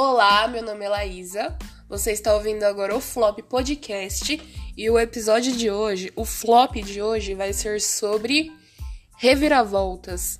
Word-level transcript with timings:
Olá, 0.00 0.46
meu 0.46 0.62
nome 0.62 0.84
é 0.84 0.88
Laísa. 0.88 1.58
Você 1.88 2.12
está 2.12 2.32
ouvindo 2.32 2.62
agora 2.62 2.94
o 2.94 3.00
Flop 3.00 3.40
Podcast 3.40 4.40
e 4.76 4.88
o 4.88 4.96
episódio 4.96 5.50
de 5.56 5.72
hoje, 5.72 6.12
o 6.14 6.24
flop 6.24 6.76
de 6.76 7.02
hoje, 7.02 7.34
vai 7.34 7.52
ser 7.52 7.80
sobre 7.80 8.52
reviravoltas. 9.16 10.38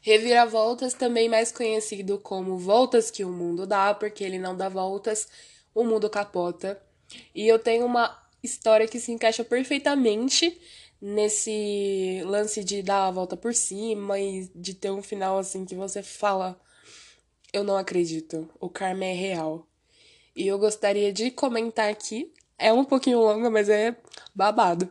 Reviravoltas, 0.00 0.94
também 0.94 1.28
mais 1.28 1.50
conhecido 1.50 2.16
como 2.16 2.56
voltas 2.58 3.10
que 3.10 3.24
o 3.24 3.32
mundo 3.32 3.66
dá, 3.66 3.92
porque 3.92 4.22
ele 4.22 4.38
não 4.38 4.56
dá 4.56 4.68
voltas, 4.68 5.26
o 5.74 5.82
mundo 5.82 6.08
capota. 6.08 6.80
E 7.34 7.48
eu 7.48 7.58
tenho 7.58 7.84
uma 7.84 8.16
história 8.40 8.86
que 8.86 9.00
se 9.00 9.10
encaixa 9.10 9.42
perfeitamente 9.42 10.56
nesse 11.00 12.22
lance 12.24 12.64
de 12.64 12.82
dar 12.82 13.06
a 13.06 13.10
volta 13.10 13.36
por 13.36 13.54
cima 13.54 14.18
e 14.18 14.50
de 14.54 14.74
ter 14.74 14.90
um 14.90 15.02
final 15.02 15.38
assim 15.38 15.64
que 15.64 15.74
você 15.74 16.02
fala: 16.02 16.60
Eu 17.52 17.62
não 17.64 17.76
acredito, 17.76 18.48
o 18.60 18.68
karma 18.68 19.04
é 19.04 19.12
real. 19.12 19.66
E 20.34 20.46
eu 20.46 20.58
gostaria 20.58 21.12
de 21.12 21.30
comentar 21.30 21.90
aqui, 21.90 22.32
é 22.58 22.72
um 22.72 22.84
pouquinho 22.84 23.20
longa, 23.20 23.50
mas 23.50 23.68
é 23.68 23.96
babado. 24.34 24.88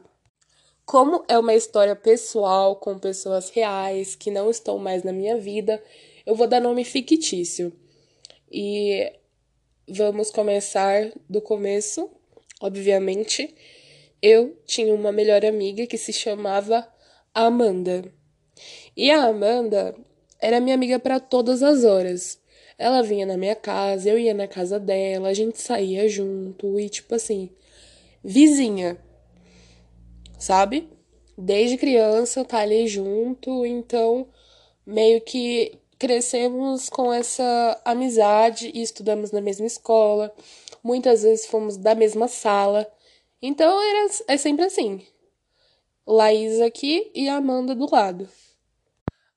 Como 0.85 1.23
é 1.27 1.37
uma 1.37 1.53
história 1.53 1.95
pessoal 1.95 2.77
com 2.77 2.97
pessoas 2.97 3.49
reais 3.49 4.15
que 4.15 4.31
não 4.31 4.49
estão 4.49 4.77
mais 4.77 5.03
na 5.03 5.11
minha 5.11 5.37
vida, 5.37 5.83
eu 6.25 6.35
vou 6.35 6.47
dar 6.47 6.61
nome 6.61 6.83
fictício. 6.85 7.73
E 8.49 9.11
vamos 9.87 10.31
começar 10.31 11.11
do 11.29 11.41
começo, 11.41 12.09
obviamente 12.61 13.53
eu 14.21 14.57
tinha 14.65 14.93
uma 14.93 15.11
melhor 15.11 15.45
amiga 15.45 15.85
que 15.85 15.97
se 15.97 16.11
chamava 16.11 16.87
Amanda. 17.33 18.11
E 18.95 19.11
a 19.11 19.25
Amanda 19.25 19.95
era 20.39 20.59
minha 20.59 20.75
amiga 20.75 20.99
para 20.99 21.19
todas 21.19 21.61
as 21.61 21.83
horas. 21.83 22.39
Ela 22.77 23.01
vinha 23.01 23.25
na 23.25 23.37
minha 23.37 23.55
casa, 23.55 24.09
eu 24.09 24.19
ia 24.19 24.33
na 24.33 24.47
casa 24.47 24.79
dela, 24.79 25.29
a 25.29 25.33
gente 25.33 25.59
saía 25.59 26.07
junto 26.07 26.79
e 26.79 26.89
tipo 26.89 27.15
assim, 27.15 27.49
vizinha. 28.23 28.97
Sabe? 30.37 30.89
Desde 31.37 31.77
criança 31.77 32.45
tá 32.45 32.59
ali 32.59 32.87
junto, 32.87 33.65
então 33.65 34.27
meio 34.85 35.21
que 35.21 35.79
crescemos 35.99 36.89
com 36.89 37.11
essa 37.11 37.81
amizade 37.83 38.71
e 38.73 38.81
estudamos 38.81 39.31
na 39.31 39.41
mesma 39.41 39.65
escola. 39.65 40.33
Muitas 40.83 41.23
vezes 41.23 41.47
fomos 41.47 41.77
da 41.77 41.95
mesma 41.95 42.27
sala. 42.27 42.87
Então 43.41 43.79
era, 43.81 44.09
é 44.27 44.37
sempre 44.37 44.65
assim. 44.65 45.05
Laís 46.05 46.59
aqui 46.61 47.11
e 47.13 47.29
Amanda 47.29 47.75
do 47.75 47.89
lado. 47.89 48.27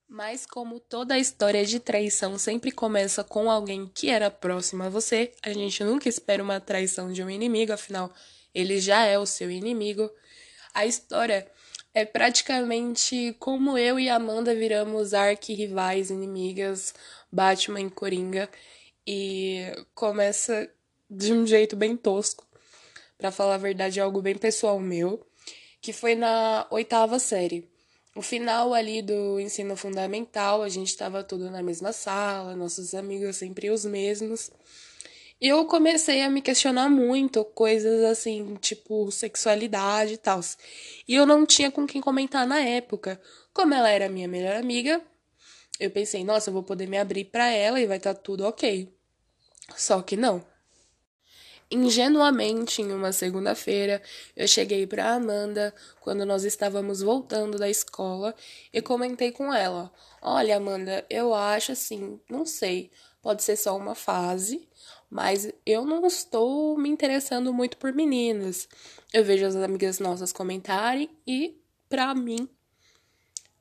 Mas 0.09 0.47
como 0.47 0.81
toda 0.81 1.19
história 1.19 1.65
de 1.65 1.79
traição 1.79 2.39
sempre 2.39 2.73
começa 2.73 3.23
com 3.23 3.51
alguém 3.51 3.91
que 3.95 4.09
era 4.09 4.31
próximo 4.31 4.83
a 4.83 4.89
você, 4.89 5.33
a 5.43 5.53
gente 5.53 5.85
nunca 5.85 6.09
espera 6.09 6.43
uma 6.43 6.61
traição 6.61 7.13
de 7.13 7.23
um 7.23 7.31
inimigo, 7.31 7.73
afinal, 7.73 8.13
ele 8.55 8.81
já 8.81 9.05
é 9.05 9.19
o 9.19 9.27
seu 9.27 9.51
inimigo. 9.51 10.11
A 10.75 10.87
história 10.87 11.49
é 11.93 12.05
praticamente 12.05 13.37
como 13.39 13.77
eu 13.77 14.01
e 14.01 14.09
Amanda 14.09 14.55
viramos 14.55 15.13
arqui-rivais, 15.13 16.11
inimigas, 16.11 16.95
Batman 17.31 17.83
e 17.83 17.91
Coringa, 17.91 18.49
e 19.07 19.73
começa 19.95 20.69
de 21.09 21.33
um 21.33 21.47
jeito 21.47 21.77
bem 21.77 21.97
tosco 21.97 22.50
para 23.21 23.31
falar 23.31 23.55
a 23.55 23.59
verdade, 23.59 24.01
é 24.01 24.03
algo 24.03 24.23
bem 24.23 24.37
pessoal 24.37 24.81
meu, 24.81 25.25
que 25.81 25.93
foi 25.93 26.15
na 26.15 26.67
oitava 26.71 27.19
série. 27.19 27.69
O 28.17 28.23
final 28.23 28.75
ali 28.75 29.03
do 29.03 29.39
ensino 29.39 29.77
fundamental, 29.77 30.63
a 30.63 30.69
gente 30.69 30.89
estava 30.89 31.23
tudo 31.23 31.51
na 31.51 31.63
mesma 31.63 31.93
sala, 31.93 32.57
nossos 32.57 32.95
amigos 32.95 33.37
sempre 33.37 33.71
os 33.71 33.85
mesmos. 33.85 34.51
E 35.41 35.49
eu 35.49 35.65
comecei 35.67 36.23
a 36.23 36.29
me 36.29 36.43
questionar 36.43 36.89
muito 36.89 37.45
coisas 37.45 38.05
assim, 38.05 38.57
tipo 38.57 39.11
sexualidade 39.11 40.15
e 40.15 40.17
tal. 40.17 40.41
E 41.07 41.15
eu 41.15 41.25
não 41.25 41.47
tinha 41.47 41.71
com 41.71 41.87
quem 41.87 42.01
comentar 42.01 42.47
na 42.47 42.61
época. 42.61 43.21
Como 43.53 43.73
ela 43.73 43.89
era 43.89 44.09
minha 44.09 44.29
melhor 44.29 44.57
amiga, 44.57 45.01
eu 45.79 45.91
pensei, 45.91 46.25
nossa, 46.25 46.51
eu 46.51 46.55
vou 46.55 46.63
poder 46.63 46.87
me 46.87 46.99
abrir 46.99 47.27
para 47.27 47.49
ela 47.49 47.81
e 47.81 47.87
vai 47.87 47.97
estar 47.97 48.15
tá 48.15 48.21
tudo 48.21 48.45
ok. 48.45 48.93
Só 49.77 50.03
que 50.03 50.17
não. 50.17 50.45
Ingenuamente, 51.73 52.83
em 52.83 52.93
uma 52.93 53.13
segunda-feira, 53.13 54.03
eu 54.35 54.49
cheguei 54.49 54.89
para 54.89 55.15
Amanda 55.15 55.73
quando 56.01 56.27
nós 56.27 56.43
estávamos 56.43 57.01
voltando 57.01 57.59
da 57.59 57.71
escola 57.71 58.35
e 58.73 58.83
comentei 58.83 59.31
com 59.31 59.55
ela: 59.55 59.93
Olha, 60.21 60.57
Amanda, 60.57 61.07
eu 61.09 61.33
acho 61.33 61.71
assim, 61.71 62.19
não 62.29 62.45
sei, 62.45 62.91
pode 63.23 63.45
ser 63.45 63.55
só 63.55 63.77
uma 63.77 63.95
fase, 63.95 64.69
mas 65.09 65.53
eu 65.65 65.85
não 65.85 66.05
estou 66.05 66.77
me 66.77 66.89
interessando 66.89 67.55
muito 67.55 67.77
por 67.77 67.93
meninas. 67.93 68.69
Eu 69.13 69.25
vejo 69.25 69.47
as 69.47 69.55
amigas 69.55 70.01
nossas 70.01 70.33
comentarem 70.33 71.09
e, 71.25 71.57
pra 71.89 72.13
mim, 72.17 72.49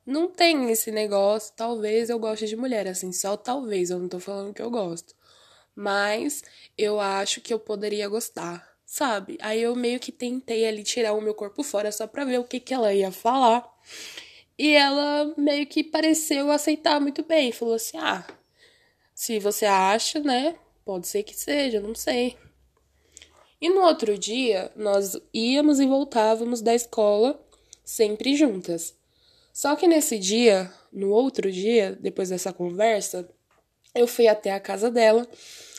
não 0.04 0.28
tem 0.28 0.68
esse 0.72 0.90
negócio. 0.90 1.54
Talvez 1.56 2.10
eu 2.10 2.18
goste 2.18 2.46
de 2.48 2.56
mulher, 2.56 2.88
assim, 2.88 3.12
só 3.12 3.36
talvez, 3.36 3.90
eu 3.90 4.00
não 4.00 4.08
tô 4.08 4.18
falando 4.18 4.52
que 4.52 4.62
eu 4.62 4.70
gosto 4.70 5.14
mas 5.80 6.44
eu 6.76 7.00
acho 7.00 7.40
que 7.40 7.54
eu 7.54 7.58
poderia 7.58 8.06
gostar, 8.06 8.68
sabe? 8.84 9.38
Aí 9.40 9.62
eu 9.62 9.74
meio 9.74 9.98
que 9.98 10.12
tentei 10.12 10.66
ali 10.66 10.84
tirar 10.84 11.14
o 11.14 11.22
meu 11.22 11.34
corpo 11.34 11.62
fora 11.62 11.90
só 11.90 12.06
pra 12.06 12.22
ver 12.22 12.38
o 12.38 12.44
que, 12.44 12.60
que 12.60 12.74
ela 12.74 12.92
ia 12.92 13.10
falar. 13.10 13.66
E 14.58 14.74
ela 14.74 15.32
meio 15.38 15.66
que 15.66 15.82
pareceu 15.82 16.50
aceitar 16.50 17.00
muito 17.00 17.24
bem. 17.24 17.50
Falou 17.50 17.74
assim: 17.74 17.96
ah, 17.96 18.26
se 19.14 19.38
você 19.38 19.64
acha, 19.64 20.20
né? 20.20 20.54
Pode 20.84 21.08
ser 21.08 21.22
que 21.22 21.34
seja, 21.34 21.80
não 21.80 21.94
sei. 21.94 22.36
E 23.58 23.70
no 23.70 23.80
outro 23.80 24.18
dia, 24.18 24.70
nós 24.76 25.16
íamos 25.32 25.80
e 25.80 25.86
voltávamos 25.86 26.60
da 26.60 26.74
escola 26.74 27.42
sempre 27.82 28.36
juntas. 28.36 28.94
Só 29.50 29.74
que 29.76 29.86
nesse 29.86 30.18
dia, 30.18 30.70
no 30.92 31.08
outro 31.08 31.50
dia, 31.50 31.96
depois 31.98 32.28
dessa 32.28 32.52
conversa, 32.52 33.26
eu 33.94 34.06
fui 34.06 34.26
até 34.26 34.52
a 34.52 34.60
casa 34.60 34.90
dela. 34.90 35.26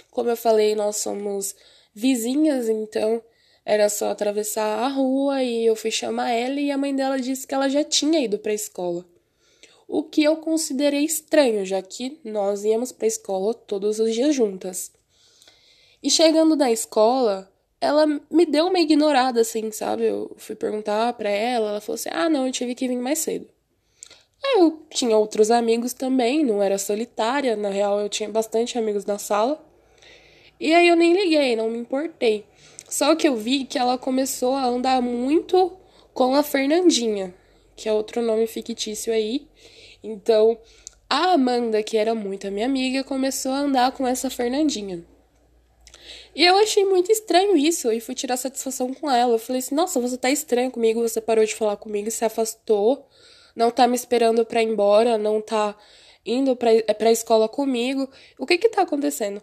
Como 0.10 0.30
eu 0.30 0.38
falei, 0.38 0.76
nós 0.76 0.98
somos 0.98 1.56
vizinhas, 1.94 2.70
então 2.70 3.22
era 3.66 3.90
só 3.90 4.10
atravessar 4.10 4.80
a 4.80 4.88
rua 4.88 5.44
e 5.44 5.66
eu 5.66 5.76
fui 5.76 5.92
chamar 5.92 6.32
ela 6.32 6.60
e 6.60 6.72
a 6.72 6.78
mãe 6.78 6.96
dela 6.96 7.20
disse 7.20 7.46
que 7.46 7.54
ela 7.54 7.70
já 7.70 7.84
tinha 7.84 8.20
ido 8.20 8.40
para 8.40 8.52
a 8.52 8.56
escola. 8.56 9.06
O 9.88 10.04
que 10.04 10.24
eu 10.24 10.38
considerei 10.38 11.04
estranho, 11.04 11.66
já 11.66 11.82
que 11.82 12.20
nós 12.24 12.64
íamos 12.64 12.92
para 12.92 13.06
a 13.06 13.08
escola 13.08 13.54
todos 13.54 14.00
os 14.00 14.14
dias 14.14 14.34
juntas. 14.34 14.92
E 16.02 16.10
chegando 16.10 16.56
na 16.56 16.72
escola, 16.72 17.52
ela 17.80 18.06
me 18.08 18.46
deu 18.46 18.68
uma 18.68 18.80
ignorada 18.80 19.42
assim, 19.42 19.72
sabe? 19.72 20.06
Eu 20.06 20.34
fui 20.38 20.56
perguntar 20.56 21.14
para 21.14 21.30
ela, 21.30 21.72
ela 21.72 21.82
falou 21.82 21.96
assim: 21.96 22.10
"Ah, 22.12 22.30
não, 22.30 22.48
eu 22.48 22.52
tive 22.52 22.74
que 22.74 22.88
vir 22.88 22.98
mais 22.98 23.20
cedo". 23.20 23.48
Eu 24.44 24.85
tinha 24.90 25.18
outros 25.18 25.52
amigos 25.52 25.94
também, 25.94 26.44
não 26.44 26.62
era 26.62 26.78
solitária, 26.78 27.56
na 27.56 27.69
real 27.69 28.00
eu 28.00 28.09
tinha 28.09 28.29
bastante 28.29 28.78
amigos 28.78 29.06
na 29.06 29.18
sala. 29.18 29.63
E 30.59 30.74
aí 30.74 30.88
eu 30.88 30.96
nem 30.96 31.13
liguei, 31.13 31.56
não 31.56 31.69
me 31.69 31.78
importei. 31.78 32.46
Só 32.90 33.16
que 33.16 33.28
eu 33.28 33.35
vi 33.35 33.66
que 33.66 33.78
ela 33.78 33.97
começou 33.97 34.53
a 34.53 34.66
andar 34.66 35.01
muito 35.01 35.72
com 36.13 36.35
a 36.35 36.44
Fernandinha, 36.44 37.34
que 37.75 37.88
é 37.88 37.94
outro 37.94 38.22
nome 38.22 38.46
fictício 38.47 39.13
aí. 39.13 39.47
Então, 40.03 40.57
a 41.09 41.34
Amanda, 41.34 41.81
que 41.84 41.97
era 41.97 42.13
muito 42.13 42.47
a 42.47 42.51
minha 42.51 42.66
amiga, 42.66 43.03
começou 43.03 43.51
a 43.51 43.59
andar 43.59 43.91
com 43.91 44.07
essa 44.07 44.30
Fernandinha. 44.30 45.06
E 46.35 46.46
eu 46.46 46.57
achei 46.57 46.85
muito 46.85 47.12
estranho 47.12 47.56
isso 47.56 47.91
e 47.91 48.00
fui 48.00 48.16
tirar 48.16 48.38
satisfação 48.38 48.94
com 48.94 49.09
ela. 49.09 49.34
Eu 49.34 49.40
falei 49.40 49.59
assim: 49.59 49.75
"Nossa, 49.75 50.00
você 50.00 50.18
tá 50.18 50.30
estranho 50.30 50.71
comigo, 50.71 51.01
você 51.01 51.21
parou 51.21 51.45
de 51.45 51.56
falar 51.56 51.77
comigo, 51.77 52.10
se 52.10 52.24
afastou" 52.25 53.07
não 53.56 53.71
tá 53.71 53.88
me 53.88 53.95
esperando 53.95 54.45
para 54.45 54.62
ir 54.62 54.68
embora, 54.68 55.18
não 55.18 55.42
tá 55.42 55.75
indo 56.25 56.56
pra, 56.56 56.74
é 56.74 56.94
pra 56.94 57.12
escola 57.12 57.48
comigo. 57.50 58.09
O 58.38 58.45
que 58.45 58.57
que 58.57 58.69
tá 58.69 58.83
acontecendo? 58.83 59.42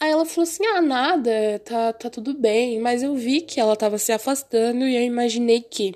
Aí 0.00 0.10
ela 0.10 0.24
falou 0.24 0.44
assim: 0.44 0.64
ah, 0.66 0.80
nada, 0.80 1.60
tá, 1.64 1.92
tá 1.92 2.10
tudo 2.10 2.34
bem. 2.34 2.80
Mas 2.80 3.02
eu 3.02 3.14
vi 3.14 3.42
que 3.42 3.60
ela 3.60 3.76
tava 3.76 3.98
se 3.98 4.12
afastando 4.12 4.86
e 4.86 4.96
eu 4.96 5.02
imaginei 5.02 5.60
que 5.60 5.94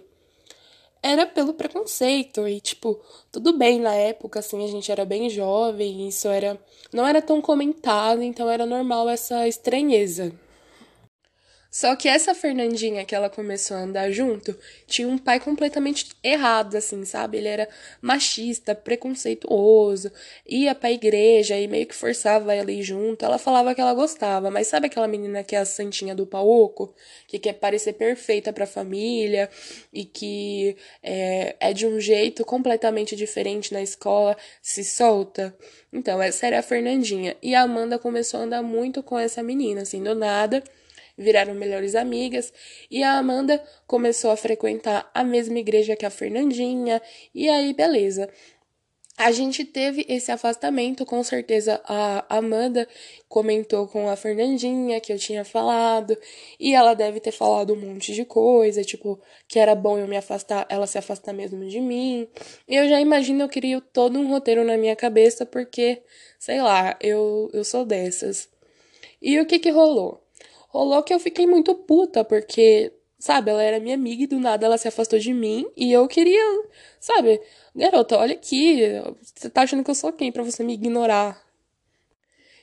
era 1.02 1.26
pelo 1.26 1.55
preconceito. 1.55 2.49
E, 2.49 2.61
tipo, 2.61 3.00
tudo 3.32 3.56
bem 3.56 3.81
na 3.81 3.94
época, 3.94 4.40
assim, 4.40 4.64
a 4.64 4.69
gente 4.69 4.90
era 4.90 5.05
bem 5.05 5.28
jovem, 5.31 6.08
isso 6.08 6.28
era. 6.28 6.58
não 6.93 7.06
era 7.06 7.22
tão 7.22 7.40
comentado, 7.40 8.22
então 8.22 8.49
era 8.50 8.67
normal 8.67 9.08
essa 9.08 9.46
estranheza. 9.49 10.32
Só 11.75 11.97
que 11.97 12.06
essa 12.06 12.37
Fernandinha 12.37 13.05
que 13.05 13.17
ela 13.17 13.29
começou 13.29 13.76
a 13.76 13.81
andar 13.81 14.09
junto 14.12 14.56
tinha 14.87 15.09
um 15.09 15.19
pai 15.19 15.41
completamente 15.41 16.06
errado, 16.23 16.76
assim, 16.76 17.05
sabe? 17.05 17.38
Ele 17.38 17.49
era 17.49 17.69
machista, 18.00 18.76
preconceituoso, 18.76 20.09
ia 20.47 20.73
pra 20.73 20.93
igreja 20.93 21.59
e 21.59 21.67
meio 21.67 21.85
que 21.85 21.94
forçava 21.97 22.55
ela 22.55 22.71
ir 22.71 22.85
junto. 22.85 23.25
Ela 23.25 23.38
falava 23.38 23.75
que 23.75 23.81
ela 23.81 23.93
gostava, 23.93 24.53
mas 24.53 24.69
sabe 24.69 24.87
aquela 24.87 25.09
menina 25.09 25.43
que 25.43 25.56
é 25.56 25.59
a 25.59 25.65
santinha 25.65 26.15
do 26.15 26.25
pauoco? 26.25 26.94
Que 27.26 27.41
quer 27.41 27.55
parecer 27.55 27.94
perfeita 27.94 28.53
pra 28.53 28.69
família 28.69 29.50
e 29.93 30.05
que 30.05 30.77
é, 31.03 31.56
é 31.59 31.73
de 31.73 31.88
um 31.88 31.99
jeito 31.99 32.44
completamente 32.44 33.17
diferente 33.17 33.73
na 33.75 33.82
escola, 33.82 34.37
se 34.62 34.85
solta? 34.85 35.53
Então, 35.93 36.23
essa 36.23 36.47
era 36.47 36.61
a 36.61 36.62
Fernandinha. 36.62 37.37
E 37.43 37.53
a 37.53 37.62
Amanda 37.62 37.99
começou 37.99 38.38
a 38.38 38.43
andar 38.44 38.62
muito 38.62 39.03
com 39.03 39.19
essa 39.19 39.43
menina, 39.43 39.82
assim, 39.82 40.00
do 40.00 40.15
nada 40.15 40.62
viraram 41.16 41.55
melhores 41.55 41.94
amigas 41.94 42.52
e 42.90 43.02
a 43.02 43.19
Amanda 43.19 43.62
começou 43.87 44.31
a 44.31 44.37
frequentar 44.37 45.11
a 45.14 45.25
mesma 45.25 45.58
igreja 45.58 45.96
que 45.96 46.06
a 46.06 46.11
Fernandinha 46.11 47.00
e 47.34 47.49
aí 47.49 47.72
beleza. 47.72 48.28
A 49.16 49.31
gente 49.31 49.64
teve 49.64 50.05
esse 50.08 50.32
afastamento, 50.32 51.06
com 51.06 51.22
certeza 51.22 51.81
a 51.84 52.26
Amanda 52.37 52.88
comentou 53.28 53.87
com 53.87 54.08
a 54.08 54.16
Fernandinha 54.16 55.00
que 55.00 55.12
eu 55.12 55.19
tinha 55.19 55.44
falado, 55.44 56.19
e 56.58 56.75
ela 56.75 56.94
deve 56.94 57.20
ter 57.20 57.31
falado 57.31 57.75
um 57.75 57.76
monte 57.76 58.12
de 58.12 58.25
coisa, 58.25 58.82
tipo, 58.82 59.20
que 59.46 59.60
era 59.60 59.72
bom 59.76 59.99
eu 59.99 60.08
me 60.08 60.17
afastar, 60.17 60.67
ela 60.69 60.87
se 60.88 60.99
afastar 60.99 61.32
mesmo 61.32 61.64
de 61.69 61.81
mim. 61.81 62.28
E 62.67 62.75
eu 62.75 62.88
já 62.88 63.00
imagino, 63.00 63.44
eu 63.44 63.49
queria 63.49 63.81
todo 63.81 64.19
um 64.19 64.28
roteiro 64.28 64.64
na 64.64 64.76
minha 64.76 64.96
cabeça, 64.96 65.46
porque, 65.46 66.02
sei 66.37 66.60
lá, 66.60 66.96
eu, 67.00 67.49
eu 67.52 67.62
sou 67.62 67.84
dessas. 67.84 68.49
E 69.22 69.38
o 69.38 69.46
que 69.46 69.60
que 69.60 69.70
rolou? 69.70 70.24
Rolou 70.75 71.03
que 71.05 71.15
eu 71.15 71.21
fiquei 71.21 71.47
muito 71.47 71.73
puta, 71.75 72.25
porque, 72.25 72.93
sabe, 73.19 73.50
ela 73.50 73.62
era 73.62 73.79
minha 73.79 73.94
amiga 73.94 74.25
e 74.25 74.26
do 74.26 74.41
nada 74.41 74.67
ela 74.67 74.76
se 74.76 74.88
afastou 74.88 75.19
de 75.19 75.32
mim 75.32 75.71
e 75.76 75.93
eu 75.93 76.06
queria, 76.09 76.43
sabe, 76.99 77.41
garota, 77.75 78.19
olha 78.19 78.35
aqui, 78.35 78.81
você 79.23 79.49
tá 79.49 79.62
achando 79.62 79.85
que 79.85 79.91
eu 79.91 79.94
sou 79.94 80.12
quem 80.12 80.32
para 80.32 80.43
você 80.43 80.65
me 80.65 80.75
ignorar? 80.75 81.41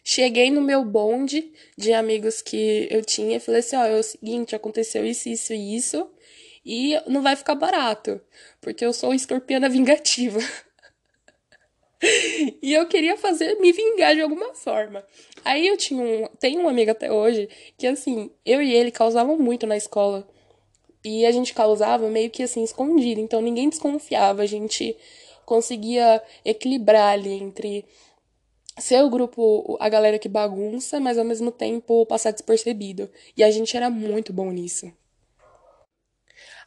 Cheguei 0.04 0.52
no 0.52 0.62
meu 0.62 0.84
bonde 0.84 1.54
de 1.78 1.94
amigos 1.94 2.42
que 2.42 2.88
eu 2.92 3.06
tinha 3.06 3.38
e 3.38 3.40
falei 3.40 3.60
assim: 3.60 3.76
ó, 3.76 3.86
é 3.86 4.00
o 4.00 4.04
seguinte, 4.04 4.56
aconteceu 4.56 5.06
isso, 5.06 5.30
isso 5.30 5.54
e 5.54 5.76
isso, 5.76 6.10
e 6.66 7.00
não 7.08 7.22
vai 7.22 7.36
ficar 7.36 7.54
barato, 7.54 8.20
porque 8.60 8.84
eu 8.84 8.94
sou 8.94 9.14
escorpiana 9.14 9.70
vingativa. 9.70 10.40
e 12.62 12.74
eu 12.74 12.88
queria 12.88 13.18
fazer, 13.18 13.60
me 13.60 13.72
vingar 13.72 14.16
de 14.16 14.22
alguma 14.22 14.54
forma. 14.54 15.04
Aí 15.46 15.68
eu 15.68 15.78
tinha 15.78 16.04
um, 16.04 16.28
tenho 16.40 16.62
um 16.62 16.70
amigo 16.70 16.92
até 16.92 17.12
hoje 17.12 17.48
que 17.78 17.88
assim, 17.88 18.32
eu 18.46 18.62
e 18.62 18.74
ele 18.74 18.92
causavam 18.92 19.38
muito 19.38 19.68
na 19.68 19.78
escola. 19.78 20.28
E 21.04 21.26
a 21.26 21.32
gente 21.32 21.54
causava 21.54 22.08
meio 22.10 22.30
que 22.30 22.44
assim 22.44 22.64
escondido, 22.64 23.20
então 23.20 23.42
ninguém 23.42 23.70
desconfiava, 23.70 24.44
a 24.44 24.46
gente 24.46 24.96
conseguia 25.46 26.22
equilibrar 26.46 27.14
ali 27.14 27.34
entre 27.34 27.86
ser 28.78 29.04
o 29.04 29.10
grupo, 29.10 29.78
a 29.80 29.90
galera 29.90 30.20
que 30.20 30.30
bagunça, 30.30 31.00
mas 31.00 31.18
ao 31.18 31.26
mesmo 31.26 31.52
tempo 31.52 32.06
passar 32.06 32.32
despercebido. 32.32 33.10
E 33.36 33.44
a 33.44 33.52
gente 33.52 33.76
era 33.76 33.90
muito 33.90 34.32
bom 34.32 34.52
nisso. 34.52 34.92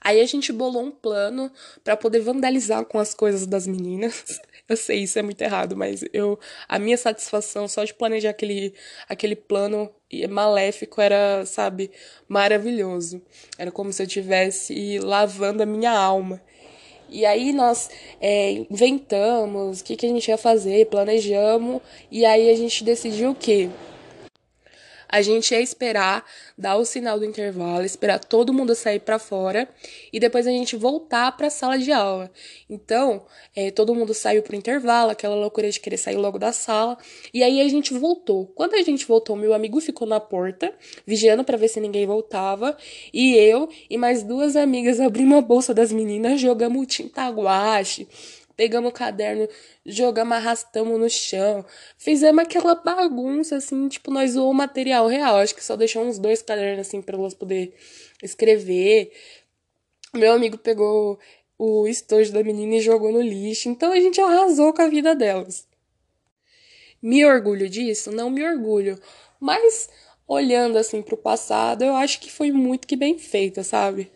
Aí 0.04 0.20
a 0.20 0.26
gente 0.26 0.52
bolou 0.52 0.82
um 0.82 0.90
plano 0.90 1.50
para 1.82 1.96
poder 1.96 2.20
vandalizar 2.20 2.84
com 2.84 2.98
as 2.98 3.14
coisas 3.14 3.46
das 3.46 3.66
meninas. 3.66 4.22
Eu 4.68 4.76
sei, 4.76 5.00
isso 5.00 5.18
é 5.18 5.22
muito 5.22 5.42
errado, 5.42 5.76
mas 5.76 6.02
eu 6.10 6.38
a 6.66 6.78
minha 6.78 6.96
satisfação 6.96 7.68
só 7.68 7.84
de 7.84 7.92
planejar 7.92 8.30
aquele, 8.30 8.72
aquele 9.06 9.36
plano 9.36 9.90
maléfico 10.30 11.02
era, 11.02 11.44
sabe, 11.44 11.90
maravilhoso. 12.26 13.20
Era 13.58 13.70
como 13.70 13.92
se 13.92 14.00
eu 14.02 14.06
estivesse 14.06 14.98
lavando 15.00 15.62
a 15.62 15.66
minha 15.66 15.92
alma. 15.92 16.40
E 17.10 17.26
aí 17.26 17.52
nós 17.52 17.90
é, 18.22 18.52
inventamos 18.70 19.80
o 19.80 19.84
que, 19.84 19.96
que 19.96 20.06
a 20.06 20.08
gente 20.08 20.28
ia 20.28 20.38
fazer, 20.38 20.86
planejamos, 20.86 21.82
e 22.10 22.24
aí 22.24 22.48
a 22.48 22.56
gente 22.56 22.82
decidiu 22.82 23.32
o 23.32 23.34
quê? 23.34 23.68
A 25.08 25.22
gente 25.22 25.52
ia 25.52 25.60
esperar 25.60 26.24
dar 26.56 26.76
o 26.76 26.84
sinal 26.84 27.18
do 27.18 27.24
intervalo, 27.24 27.84
esperar 27.84 28.18
todo 28.18 28.52
mundo 28.52 28.74
sair 28.74 29.00
para 29.00 29.18
fora 29.18 29.68
e 30.12 30.20
depois 30.20 30.46
a 30.46 30.50
gente 30.50 30.76
voltar 30.76 31.36
para 31.36 31.48
a 31.48 31.50
sala 31.50 31.78
de 31.78 31.92
aula. 31.92 32.30
Então, 32.68 33.24
é, 33.54 33.70
todo 33.70 33.94
mundo 33.94 34.14
saiu 34.14 34.42
pro 34.42 34.56
intervalo, 34.56 35.10
aquela 35.10 35.34
loucura 35.34 35.70
de 35.70 35.80
querer 35.80 35.96
sair 35.96 36.16
logo 36.16 36.38
da 36.38 36.52
sala, 36.52 36.96
e 37.32 37.42
aí 37.42 37.60
a 37.60 37.68
gente 37.68 37.94
voltou. 37.94 38.46
Quando 38.54 38.74
a 38.74 38.82
gente 38.82 39.06
voltou, 39.06 39.36
meu 39.36 39.54
amigo 39.54 39.80
ficou 39.80 40.06
na 40.06 40.20
porta, 40.20 40.72
vigiando 41.06 41.44
para 41.44 41.56
ver 41.56 41.68
se 41.68 41.80
ninguém 41.80 42.06
voltava, 42.06 42.76
e 43.12 43.34
eu 43.34 43.68
e 43.88 43.96
mais 43.96 44.22
duas 44.22 44.56
amigas 44.56 45.00
abrimos 45.00 45.38
a 45.38 45.42
bolsa 45.42 45.74
das 45.74 45.92
meninas, 45.92 46.40
jogamos 46.40 46.86
tinta 46.86 47.28
guache, 47.28 48.08
Pegamos 48.56 48.90
o 48.90 48.92
caderno, 48.92 49.48
jogamos, 49.84 50.36
arrastamos 50.36 50.98
no 50.98 51.10
chão. 51.10 51.64
Fizemos 51.98 52.44
aquela 52.44 52.74
bagunça, 52.74 53.56
assim, 53.56 53.88
tipo, 53.88 54.10
nós 54.10 54.32
zoou 54.32 54.50
o 54.50 54.54
material 54.54 55.06
real. 55.06 55.36
Acho 55.36 55.54
que 55.54 55.64
só 55.64 55.76
deixou 55.76 56.04
uns 56.04 56.18
dois 56.18 56.40
cadernos, 56.42 56.86
assim, 56.86 57.02
pra 57.02 57.16
elas 57.16 57.34
poder 57.34 57.74
escrever. 58.22 59.12
Meu 60.14 60.32
amigo 60.32 60.56
pegou 60.56 61.18
o 61.58 61.86
estojo 61.88 62.32
da 62.32 62.42
menina 62.42 62.76
e 62.76 62.80
jogou 62.80 63.12
no 63.12 63.20
lixo. 63.20 63.68
Então 63.68 63.92
a 63.92 64.00
gente 64.00 64.20
arrasou 64.20 64.72
com 64.72 64.82
a 64.82 64.88
vida 64.88 65.14
delas. 65.14 65.66
Me 67.02 67.24
orgulho 67.24 67.68
disso? 67.68 68.10
Não 68.12 68.30
me 68.30 68.42
orgulho. 68.42 68.98
Mas, 69.40 69.90
olhando, 70.26 70.78
assim, 70.78 71.02
pro 71.02 71.16
passado, 71.16 71.82
eu 71.82 71.94
acho 71.94 72.20
que 72.20 72.30
foi 72.30 72.50
muito 72.50 72.86
que 72.86 72.96
bem 72.96 73.18
feita, 73.18 73.62
sabe? 73.62 74.10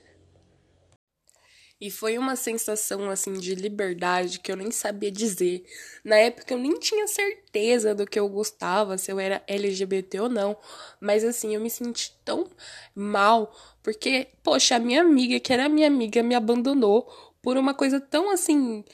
E 1.80 1.90
foi 1.90 2.18
uma 2.18 2.34
sensação 2.34 3.08
assim 3.08 3.34
de 3.34 3.54
liberdade 3.54 4.40
que 4.40 4.50
eu 4.50 4.56
nem 4.56 4.70
sabia 4.70 5.12
dizer. 5.12 5.64
Na 6.04 6.16
época 6.16 6.52
eu 6.52 6.58
nem 6.58 6.78
tinha 6.78 7.06
certeza 7.06 7.94
do 7.94 8.04
que 8.06 8.18
eu 8.18 8.28
gostava, 8.28 8.98
se 8.98 9.12
eu 9.12 9.20
era 9.20 9.42
LGBT 9.46 10.20
ou 10.20 10.28
não, 10.28 10.56
mas 11.00 11.22
assim, 11.24 11.54
eu 11.54 11.60
me 11.60 11.70
senti 11.70 12.16
tão 12.24 12.48
mal 12.94 13.54
porque, 13.82 14.28
poxa, 14.42 14.76
a 14.76 14.78
minha 14.78 15.00
amiga, 15.00 15.40
que 15.40 15.52
era 15.52 15.68
minha 15.68 15.86
amiga, 15.86 16.22
me 16.22 16.34
abandonou 16.34 17.08
por 17.40 17.56
uma 17.56 17.72
coisa 17.72 18.00
tão 18.00 18.30
assim 18.30 18.84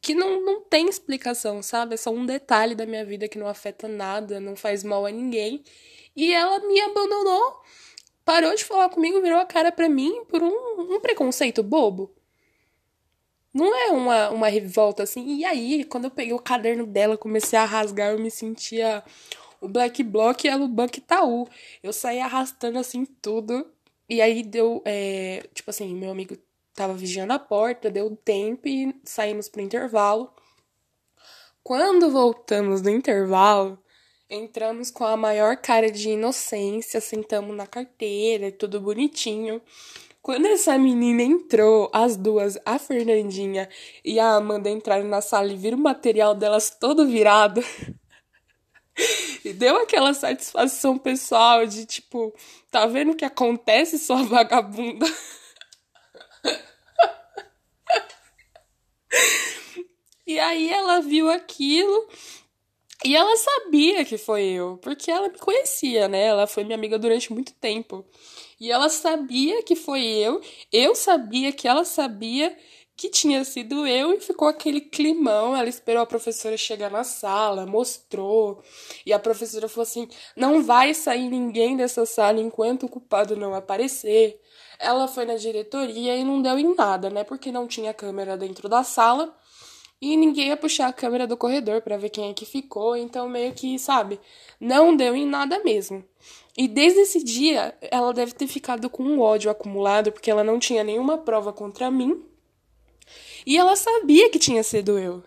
que 0.00 0.14
não, 0.14 0.44
não 0.44 0.60
tem 0.60 0.88
explicação, 0.88 1.62
sabe? 1.62 1.94
É 1.94 1.96
só 1.96 2.10
um 2.10 2.26
detalhe 2.26 2.74
da 2.74 2.86
minha 2.86 3.04
vida 3.04 3.28
que 3.28 3.38
não 3.38 3.46
afeta 3.46 3.88
nada, 3.88 4.40
não 4.40 4.54
faz 4.56 4.84
mal 4.84 5.06
a 5.06 5.10
ninguém. 5.10 5.62
E 6.14 6.32
ela 6.32 6.60
me 6.66 6.80
abandonou 6.80 7.62
parou 8.28 8.54
de 8.54 8.62
falar 8.62 8.90
comigo, 8.90 9.22
virou 9.22 9.40
a 9.40 9.46
cara 9.46 9.72
para 9.72 9.88
mim 9.88 10.22
por 10.26 10.42
um, 10.42 10.96
um, 10.96 11.00
preconceito 11.00 11.62
bobo. 11.62 12.14
Não 13.54 13.74
é 13.74 13.90
uma, 13.90 14.28
uma 14.28 14.48
revolta 14.48 15.02
assim. 15.02 15.38
E 15.38 15.46
aí, 15.46 15.82
quando 15.84 16.04
eu 16.04 16.10
peguei 16.10 16.34
o 16.34 16.38
caderno 16.38 16.84
dela, 16.86 17.16
comecei 17.16 17.58
a 17.58 17.64
rasgar, 17.64 18.12
eu 18.12 18.18
me 18.18 18.30
sentia 18.30 19.02
o 19.62 19.66
Black 19.66 20.02
Block 20.02 20.46
e 20.46 20.50
a 20.50 20.56
Luban 20.56 20.88
Itaú. 20.94 21.48
Eu 21.82 21.90
saí 21.90 22.20
arrastando 22.20 22.78
assim 22.78 23.06
tudo. 23.06 23.66
E 24.06 24.20
aí 24.20 24.42
deu. 24.42 24.82
É, 24.84 25.48
tipo 25.54 25.70
assim, 25.70 25.94
meu 25.94 26.10
amigo 26.10 26.36
tava 26.74 26.92
vigiando 26.92 27.32
a 27.32 27.38
porta, 27.38 27.90
deu 27.90 28.14
tempo 28.14 28.68
e 28.68 28.94
saímos 29.04 29.48
pro 29.48 29.62
intervalo. 29.62 30.30
Quando 31.62 32.10
voltamos 32.10 32.82
do 32.82 32.90
intervalo, 32.90 33.82
Entramos 34.30 34.90
com 34.90 35.06
a 35.06 35.16
maior 35.16 35.56
cara 35.56 35.90
de 35.90 36.10
inocência, 36.10 37.00
sentamos 37.00 37.56
na 37.56 37.66
carteira, 37.66 38.52
tudo 38.52 38.78
bonitinho. 38.78 39.58
Quando 40.20 40.44
essa 40.44 40.76
menina 40.76 41.22
entrou, 41.22 41.90
as 41.94 42.14
duas, 42.14 42.58
a 42.62 42.78
Fernandinha 42.78 43.70
e 44.04 44.20
a 44.20 44.34
Amanda 44.34 44.68
entraram 44.68 45.08
na 45.08 45.22
sala 45.22 45.50
e 45.50 45.56
viram 45.56 45.78
o 45.78 45.80
material 45.80 46.34
delas 46.34 46.68
todo 46.68 47.06
virado. 47.06 47.64
e 49.42 49.54
deu 49.54 49.76
aquela 49.76 50.12
satisfação 50.12 50.98
pessoal 50.98 51.64
de 51.64 51.86
tipo, 51.86 52.34
tá 52.70 52.84
vendo 52.84 53.12
o 53.12 53.16
que 53.16 53.24
acontece, 53.24 53.98
sua 53.98 54.24
vagabunda? 54.24 55.06
e 60.26 60.38
aí 60.38 60.70
ela 60.70 61.00
viu 61.00 61.30
aquilo 61.30 62.06
e 63.04 63.16
ela 63.16 63.36
sabia 63.36 64.04
que 64.04 64.18
foi 64.18 64.44
eu, 64.44 64.76
porque 64.78 65.10
ela 65.10 65.28
me 65.28 65.38
conhecia, 65.38 66.08
né? 66.08 66.24
Ela 66.26 66.46
foi 66.46 66.64
minha 66.64 66.76
amiga 66.76 66.98
durante 66.98 67.32
muito 67.32 67.52
tempo. 67.54 68.04
E 68.60 68.72
ela 68.72 68.88
sabia 68.88 69.62
que 69.62 69.76
foi 69.76 70.02
eu, 70.04 70.40
eu 70.72 70.94
sabia 70.94 71.52
que 71.52 71.68
ela 71.68 71.84
sabia 71.84 72.56
que 72.96 73.08
tinha 73.08 73.44
sido 73.44 73.86
eu 73.86 74.12
e 74.12 74.20
ficou 74.20 74.48
aquele 74.48 74.80
climão. 74.80 75.56
Ela 75.56 75.68
esperou 75.68 76.02
a 76.02 76.06
professora 76.06 76.56
chegar 76.56 76.90
na 76.90 77.04
sala, 77.04 77.64
mostrou. 77.64 78.60
E 79.06 79.12
a 79.12 79.18
professora 79.20 79.68
falou 79.68 79.84
assim: 79.84 80.08
não 80.36 80.62
vai 80.64 80.92
sair 80.92 81.30
ninguém 81.30 81.76
dessa 81.76 82.04
sala 82.04 82.40
enquanto 82.40 82.86
o 82.86 82.88
culpado 82.88 83.36
não 83.36 83.54
aparecer. 83.54 84.40
Ela 84.80 85.06
foi 85.08 85.24
na 85.24 85.36
diretoria 85.36 86.16
e 86.16 86.24
não 86.24 86.42
deu 86.42 86.58
em 86.58 86.74
nada, 86.74 87.08
né? 87.10 87.22
Porque 87.24 87.52
não 87.52 87.68
tinha 87.68 87.94
câmera 87.94 88.36
dentro 88.36 88.68
da 88.68 88.82
sala. 88.82 89.32
E 90.00 90.16
ninguém 90.16 90.48
ia 90.48 90.56
puxar 90.56 90.86
a 90.86 90.92
câmera 90.92 91.26
do 91.26 91.36
corredor 91.36 91.82
para 91.82 91.96
ver 91.96 92.10
quem 92.10 92.30
é 92.30 92.34
que 92.34 92.46
ficou, 92.46 92.96
então 92.96 93.28
meio 93.28 93.52
que, 93.52 93.78
sabe, 93.78 94.20
não 94.60 94.94
deu 94.94 95.16
em 95.16 95.26
nada 95.26 95.62
mesmo. 95.64 96.04
E 96.56 96.68
desde 96.68 97.00
esse 97.00 97.22
dia, 97.22 97.76
ela 97.80 98.12
deve 98.12 98.32
ter 98.32 98.46
ficado 98.46 98.88
com 98.88 99.02
um 99.02 99.20
ódio 99.20 99.50
acumulado, 99.50 100.12
porque 100.12 100.30
ela 100.30 100.44
não 100.44 100.58
tinha 100.58 100.84
nenhuma 100.84 101.18
prova 101.18 101.52
contra 101.52 101.90
mim. 101.90 102.24
E 103.44 103.56
ela 103.56 103.76
sabia 103.76 104.30
que 104.30 104.38
tinha 104.38 104.62
sido 104.62 104.98
eu. 104.98 105.22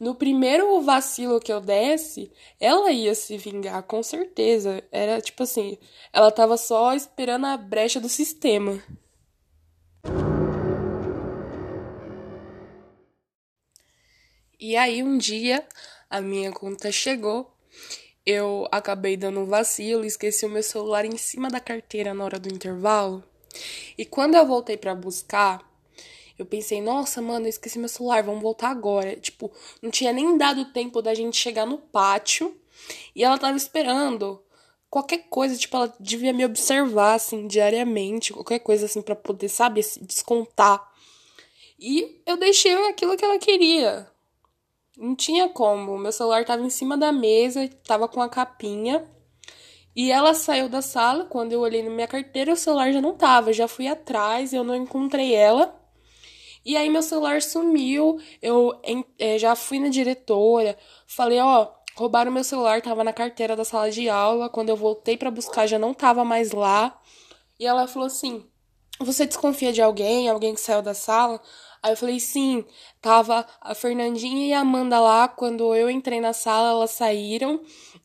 No 0.00 0.14
primeiro 0.14 0.80
vacilo 0.80 1.38
que 1.38 1.52
eu 1.52 1.60
desse, 1.60 2.32
ela 2.58 2.90
ia 2.90 3.14
se 3.14 3.36
vingar, 3.36 3.82
com 3.84 4.02
certeza. 4.02 4.82
Era 4.90 5.20
tipo 5.20 5.42
assim, 5.44 5.78
ela 6.12 6.30
tava 6.30 6.56
só 6.56 6.92
esperando 6.92 7.46
a 7.46 7.56
brecha 7.56 8.00
do 8.00 8.08
sistema. 8.08 8.82
E 14.62 14.76
aí 14.76 15.02
um 15.02 15.18
dia 15.18 15.66
a 16.08 16.20
minha 16.20 16.52
conta 16.52 16.92
chegou, 16.92 17.52
eu 18.24 18.68
acabei 18.70 19.16
dando 19.16 19.40
um 19.40 19.44
vacilo, 19.44 20.04
esqueci 20.04 20.46
o 20.46 20.48
meu 20.48 20.62
celular 20.62 21.04
em 21.04 21.16
cima 21.16 21.50
da 21.50 21.58
carteira 21.58 22.14
na 22.14 22.24
hora 22.24 22.38
do 22.38 22.48
intervalo. 22.48 23.24
E 23.98 24.06
quando 24.06 24.36
eu 24.36 24.46
voltei 24.46 24.76
para 24.76 24.94
buscar, 24.94 25.68
eu 26.38 26.46
pensei, 26.46 26.80
nossa, 26.80 27.20
mano, 27.20 27.46
eu 27.46 27.50
esqueci 27.50 27.76
meu 27.76 27.88
celular, 27.88 28.22
vamos 28.22 28.40
voltar 28.40 28.70
agora. 28.70 29.16
Tipo, 29.16 29.50
não 29.82 29.90
tinha 29.90 30.12
nem 30.12 30.38
dado 30.38 30.66
tempo 30.66 31.02
da 31.02 31.12
gente 31.12 31.36
chegar 31.36 31.66
no 31.66 31.78
pátio 31.78 32.56
e 33.16 33.24
ela 33.24 33.38
tava 33.38 33.56
esperando 33.56 34.40
qualquer 34.88 35.26
coisa, 35.28 35.56
tipo, 35.56 35.76
ela 35.76 35.92
devia 35.98 36.32
me 36.32 36.44
observar, 36.44 37.14
assim, 37.14 37.48
diariamente, 37.48 38.32
qualquer 38.32 38.60
coisa, 38.60 38.86
assim, 38.86 39.02
para 39.02 39.16
poder, 39.16 39.48
sabe, 39.48 39.80
descontar. 40.02 40.88
E 41.76 42.22
eu 42.24 42.36
deixei 42.36 42.72
aquilo 42.88 43.16
que 43.16 43.24
ela 43.24 43.40
queria. 43.40 44.11
Não 44.96 45.14
tinha 45.16 45.48
como. 45.48 45.98
Meu 45.98 46.12
celular 46.12 46.44
tava 46.44 46.62
em 46.62 46.70
cima 46.70 46.96
da 46.96 47.12
mesa, 47.12 47.68
tava 47.86 48.08
com 48.08 48.20
a 48.20 48.28
capinha. 48.28 49.06
E 49.94 50.10
ela 50.10 50.34
saiu 50.34 50.68
da 50.68 50.82
sala. 50.82 51.24
Quando 51.24 51.52
eu 51.52 51.60
olhei 51.60 51.82
na 51.82 51.90
minha 51.90 52.06
carteira, 52.06 52.52
o 52.52 52.56
celular 52.56 52.92
já 52.92 53.00
não 53.00 53.14
tava. 53.14 53.52
Já 53.52 53.68
fui 53.68 53.88
atrás, 53.88 54.52
eu 54.52 54.64
não 54.64 54.74
encontrei 54.74 55.34
ela. 55.34 55.78
E 56.64 56.76
aí 56.76 56.88
meu 56.88 57.02
celular 57.02 57.42
sumiu. 57.42 58.20
Eu 58.40 58.78
é, 59.18 59.38
já 59.38 59.54
fui 59.56 59.78
na 59.78 59.88
diretora, 59.88 60.78
falei, 61.06 61.40
ó, 61.40 61.68
roubaram 61.96 62.30
meu 62.30 62.44
celular, 62.44 62.80
tava 62.80 63.04
na 63.04 63.12
carteira 63.12 63.56
da 63.56 63.64
sala 63.64 63.90
de 63.90 64.08
aula. 64.08 64.48
Quando 64.48 64.68
eu 64.68 64.76
voltei 64.76 65.16
para 65.16 65.30
buscar, 65.30 65.66
já 65.66 65.78
não 65.78 65.94
tava 65.94 66.24
mais 66.24 66.52
lá. 66.52 66.98
E 67.58 67.66
ela 67.66 67.86
falou 67.86 68.06
assim: 68.06 68.44
Você 69.00 69.26
desconfia 69.26 69.72
de 69.72 69.82
alguém? 69.82 70.28
Alguém 70.28 70.54
que 70.54 70.60
saiu 70.60 70.82
da 70.82 70.94
sala? 70.94 71.40
Aí 71.82 71.92
eu 71.92 71.96
falei, 71.96 72.20
sim, 72.20 72.64
tava 73.00 73.44
a 73.60 73.74
Fernandinha 73.74 74.46
e 74.46 74.52
a 74.52 74.60
Amanda 74.60 75.00
lá, 75.00 75.26
quando 75.26 75.74
eu 75.74 75.90
entrei 75.90 76.20
na 76.20 76.32
sala, 76.32 76.70
elas 76.70 76.92
saíram, 76.92 77.60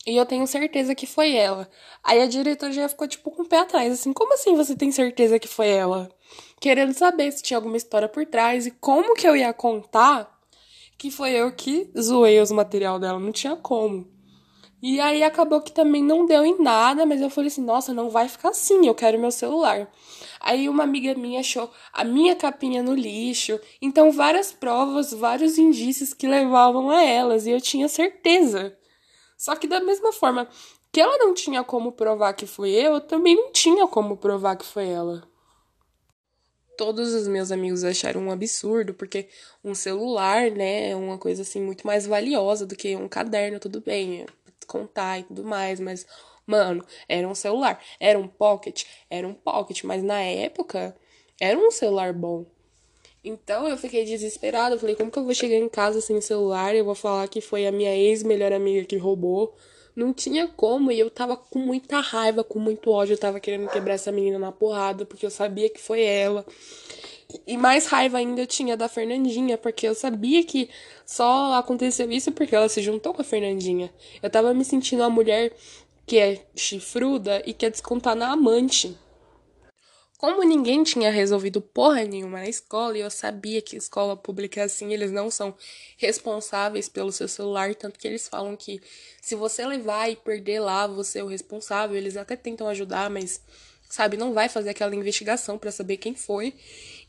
e 0.06 0.16
eu 0.16 0.26
tenho 0.26 0.48
certeza 0.48 0.96
que 0.96 1.06
foi 1.06 1.36
ela. 1.36 1.70
Aí 2.04 2.20
a 2.22 2.26
diretora 2.28 2.72
já 2.72 2.90
ficou, 2.90 3.08
tipo, 3.08 3.30
com 3.30 3.44
o 3.44 3.48
pé 3.48 3.60
atrás, 3.60 3.94
assim, 3.94 4.12
como 4.14 4.34
assim 4.34 4.56
você 4.56 4.76
tem 4.76 4.92
certeza 4.92 5.38
que 5.38 5.48
foi 5.48 5.70
ela? 5.70 6.10
Querendo 6.60 6.94
saber 6.94 7.32
se 7.32 7.44
tinha 7.44 7.58
alguma 7.58 7.78
história 7.78 8.10
por 8.10 8.26
trás 8.26 8.66
e 8.66 8.72
como 8.72 9.14
que 9.14 9.28
eu 9.28 9.36
ia 9.36 9.54
contar 9.54 10.36
que 10.98 11.12
foi 11.12 11.32
eu 11.32 11.52
que 11.52 11.92
zoei 12.00 12.42
os 12.42 12.52
material 12.52 13.00
dela, 13.00 13.20
não 13.20 13.32
tinha 13.32 13.56
como. 13.56 14.08
E 14.82 15.00
aí 15.00 15.24
acabou 15.24 15.60
que 15.60 15.72
também 15.72 16.04
não 16.04 16.26
deu 16.26 16.46
em 16.46 16.62
nada, 16.62 17.06
mas 17.06 17.20
eu 17.20 17.30
falei 17.32 17.48
assim, 17.48 17.64
nossa, 17.64 17.94
não 17.94 18.12
vai 18.12 18.30
ficar 18.30 18.50
assim, 18.50 18.86
eu 18.86 18.94
quero 18.94 19.20
meu 19.20 19.32
celular. 19.32 19.92
Aí 20.40 20.70
uma 20.70 20.84
amiga 20.84 21.16
minha 21.16 21.40
achou 21.40 21.72
a 21.92 22.04
minha 22.04 22.36
capinha 22.36 22.84
no 22.84 22.94
lixo. 22.94 23.60
Então, 23.82 24.12
várias 24.12 24.52
provas, 24.52 25.12
vários 25.12 25.58
indícios 25.58 26.14
que 26.14 26.28
levavam 26.28 26.92
a 26.92 27.04
elas. 27.04 27.48
E 27.48 27.52
eu 27.52 27.60
tinha 27.60 27.88
certeza. 27.88 28.78
Só 29.36 29.56
que 29.56 29.68
da 29.68 29.80
mesma 29.80 30.12
forma 30.14 30.48
que 30.92 31.02
ela 31.02 31.18
não 31.18 31.34
tinha 31.34 31.64
como 31.64 31.92
provar 31.92 32.34
que 32.34 32.46
foi 32.46 32.72
eu, 32.72 32.94
eu 32.94 33.02
também 33.02 33.36
não 33.36 33.52
tinha 33.52 33.88
como 33.88 34.18
provar 34.18 34.56
que 34.56 34.66
foi 34.66 34.88
ela. 34.88 35.24
Todos 36.78 37.14
os 37.14 37.28
meus 37.28 37.52
amigos 37.52 37.84
acharam 37.84 38.22
um 38.22 38.32
absurdo, 38.32 38.94
porque 38.94 39.28
um 39.64 39.74
celular, 39.74 40.52
né, 40.52 40.92
é 40.92 40.96
uma 40.96 41.18
coisa 41.18 41.42
assim 41.42 41.62
muito 41.62 41.86
mais 41.86 42.06
valiosa 42.06 42.66
do 42.66 42.76
que 42.76 42.96
um 42.96 43.08
caderno, 43.08 43.60
tudo 43.60 43.82
bem, 43.82 44.26
contar 44.68 45.20
e 45.20 45.24
tudo 45.24 45.44
mais, 45.44 45.80
mas 45.80 46.06
Mano, 46.48 46.86
era 47.10 47.28
um 47.28 47.36
celular. 47.36 47.84
Era 48.00 48.18
um 48.18 48.28
pocket? 48.28 48.86
Era 49.10 49.28
um 49.28 49.34
pocket, 49.34 49.84
mas 49.84 50.02
na 50.02 50.22
época 50.22 50.96
era 51.40 51.60
um 51.60 51.70
celular 51.70 52.14
bom. 52.14 52.46
Então 53.22 53.68
eu 53.68 53.78
fiquei 53.78 54.06
desesperada. 54.06 54.76
Eu 54.76 54.80
falei, 54.80 54.96
como 54.96 55.12
que 55.12 55.20
eu 55.20 55.26
vou 55.26 55.34
chegar 55.34 55.58
em 55.58 55.68
casa 55.68 56.00
sem 56.00 56.22
celular? 56.22 56.74
Eu 56.74 56.86
vou 56.86 56.96
falar 56.96 57.28
que 57.28 57.42
foi 57.42 57.68
a 57.68 57.72
minha 57.72 57.94
ex-melhor 57.94 58.54
amiga 58.54 58.86
que 58.86 58.96
roubou. 58.96 59.54
Não 59.94 60.14
tinha 60.14 60.48
como, 60.48 60.92
e 60.92 61.00
eu 61.00 61.10
tava 61.10 61.36
com 61.36 61.60
muita 61.60 62.00
raiva, 62.00 62.44
com 62.44 62.60
muito 62.60 62.92
ódio. 62.92 63.14
Eu 63.14 63.18
tava 63.18 63.40
querendo 63.42 63.68
quebrar 63.70 63.96
essa 63.96 64.12
menina 64.12 64.40
na 64.40 64.52
porrada, 64.52 65.06
porque 65.06 65.26
eu 65.26 65.32
sabia 65.32 65.70
que 65.70 65.82
foi 65.82 66.02
ela. 66.04 66.46
E 67.46 67.58
mais 67.58 67.86
raiva 67.88 68.18
ainda 68.18 68.42
eu 68.42 68.48
tinha 68.48 68.78
da 68.78 68.88
Fernandinha, 68.88 69.58
porque 69.58 69.88
eu 69.88 69.94
sabia 69.94 70.44
que 70.44 70.70
só 71.06 71.54
aconteceu 71.56 72.10
isso 72.12 72.32
porque 72.32 72.56
ela 72.56 72.70
se 72.70 72.82
juntou 72.82 73.14
com 73.14 73.22
a 73.22 73.26
Fernandinha. 73.26 73.94
Eu 74.24 74.30
tava 74.30 74.54
me 74.54 74.64
sentindo 74.64 75.02
uma 75.02 75.10
mulher 75.10 75.52
que 76.06 76.18
é 76.18 76.46
chifruda 76.56 77.44
e 77.46 77.54
quer 77.54 77.70
descontar 77.70 78.16
na 78.16 78.32
amante. 78.32 78.98
Como 80.18 80.42
ninguém 80.42 80.84
tinha 80.84 81.12
resolvido 81.12 81.62
porra 81.62 82.04
nenhuma 82.04 82.40
na 82.40 82.48
escola, 82.48 82.98
e 82.98 83.02
eu 83.02 83.12
sabia 83.12 83.62
que 83.62 83.76
escola 83.76 84.18
pública 84.18 84.62
é 84.62 84.64
assim, 84.64 84.92
eles 84.92 85.12
não 85.12 85.30
são 85.30 85.54
responsáveis 85.96 86.90
pelo 86.90 87.12
seu 87.12 87.28
celular, 87.28 87.76
tanto 87.76 88.00
que 88.00 88.08
eles 88.08 88.28
falam 88.28 88.56
que 88.56 88.82
se 89.22 89.36
você 89.36 89.64
levar 89.64 90.10
e 90.10 90.16
perder 90.16 90.60
lá, 90.60 90.88
você 90.88 91.20
é 91.20 91.24
o 91.24 91.28
responsável, 91.28 91.96
eles 91.96 92.18
até 92.18 92.36
tentam 92.36 92.68
ajudar, 92.68 93.12
mas 93.12 93.40
sabe, 93.88 94.18
não 94.18 94.34
vai 94.34 94.50
fazer 94.50 94.72
aquela 94.72 94.96
investigação 94.96 95.56
para 95.56 95.72
saber 95.72 95.98
quem 95.98 96.16
foi. 96.16 96.56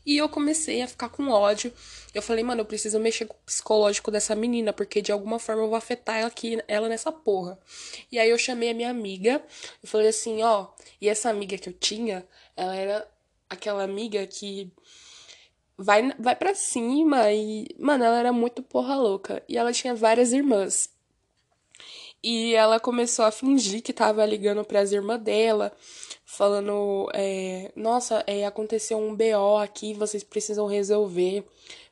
E 0.05 0.17
eu 0.17 0.27
comecei 0.27 0.81
a 0.81 0.87
ficar 0.87 1.09
com 1.09 1.29
ódio. 1.29 1.71
Eu 2.13 2.21
falei, 2.21 2.43
mano, 2.43 2.61
eu 2.61 2.65
preciso 2.65 2.99
mexer 2.99 3.25
com 3.25 3.35
o 3.35 3.45
psicológico 3.45 4.09
dessa 4.09 4.35
menina, 4.35 4.73
porque 4.73 5.01
de 5.01 5.11
alguma 5.11 5.39
forma 5.39 5.61
eu 5.63 5.67
vou 5.67 5.75
afetar 5.75 6.17
ela, 6.17 6.27
aqui, 6.27 6.61
ela 6.67 6.89
nessa 6.89 7.11
porra. 7.11 7.59
E 8.11 8.17
aí 8.17 8.29
eu 8.29 8.37
chamei 8.37 8.69
a 8.69 8.73
minha 8.73 8.89
amiga, 8.89 9.43
eu 9.83 9.89
falei 9.89 10.07
assim, 10.07 10.41
ó, 10.41 10.67
e 10.99 11.07
essa 11.07 11.29
amiga 11.29 11.57
que 11.57 11.69
eu 11.69 11.73
tinha, 11.73 12.25
ela 12.55 12.75
era 12.75 13.07
aquela 13.49 13.83
amiga 13.83 14.25
que 14.25 14.71
vai, 15.77 16.13
vai 16.19 16.35
pra 16.35 16.53
cima 16.53 17.31
e, 17.31 17.67
mano, 17.79 18.03
ela 18.03 18.19
era 18.19 18.33
muito 18.33 18.61
porra 18.61 18.95
louca. 18.95 19.43
E 19.47 19.57
ela 19.57 19.71
tinha 19.71 19.95
várias 19.95 20.33
irmãs. 20.33 20.89
E 22.21 22.53
ela 22.53 22.79
começou 22.79 23.25
a 23.25 23.31
fingir 23.31 23.81
que 23.81 23.93
tava 23.93 24.25
ligando 24.25 24.63
para 24.65 24.81
as 24.81 24.91
irmãs 24.91 25.21
dela 25.21 25.71
falando: 26.25 27.09
é, 27.13 27.71
Nossa, 27.75 28.23
é, 28.27 28.45
aconteceu 28.45 28.97
um 28.97 29.15
BO 29.15 29.57
aqui, 29.61 29.93
vocês 29.93 30.23
precisam 30.23 30.67
resolver. 30.67 31.43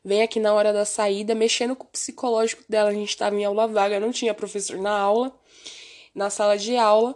Vem 0.06 0.22
aqui 0.22 0.40
na 0.40 0.54
hora 0.54 0.72
da 0.72 0.86
saída, 0.86 1.36
mexendo 1.36 1.76
com 1.76 1.84
o 1.84 1.90
psicológico 1.90 2.64
dela. 2.70 2.90
A 2.90 2.94
gente 2.94 3.10
estava 3.10 3.36
em 3.36 3.44
aula 3.44 3.68
vaga, 3.68 4.00
não 4.00 4.12
tinha 4.12 4.34
professor 4.34 4.78
na 4.78 4.98
aula, 4.98 5.34
na 6.16 6.30
sala 6.30 6.58
de 6.58 6.78
aula. 6.78 7.16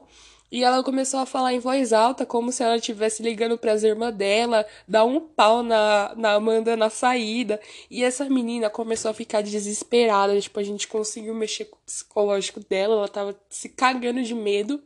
E 0.51 0.63
ela 0.63 0.84
começou 0.84 1.22
a 1.22 1.25
falar 1.25 1.53
em 1.53 1.60
voz 1.60 1.93
alta, 1.93 2.25
como 2.25 2.51
se 2.51 2.62
ela 2.62 2.75
estivesse 2.75 3.24
ligando 3.24 3.58
para 3.58 3.72
as 3.72 3.84
irmãs 3.84 4.13
dela, 4.13 4.65
dar 4.88 5.05
um 5.05 5.20
pau 5.20 5.63
na, 5.63 6.13
na 6.17 6.34
Amanda 6.34 6.75
na 6.75 6.89
saída. 6.89 7.60
E 7.89 8.03
essa 8.03 8.25
menina 8.25 8.70
começou 8.70 9.10
a 9.10 9.13
ficar 9.13 9.41
desesperada. 9.41 10.39
Tipo, 10.41 10.60
a 10.60 10.63
gente 10.63 10.88
conseguiu 10.88 11.34
mexer 11.34 11.65
com 11.65 11.77
o 11.77 11.86
psicológico 11.86 12.60
dela, 12.60 12.96
ela 12.96 13.08
tava 13.08 13.39
se 13.50 13.70
cagando 13.70 14.22
de 14.22 14.36
medo. 14.36 14.81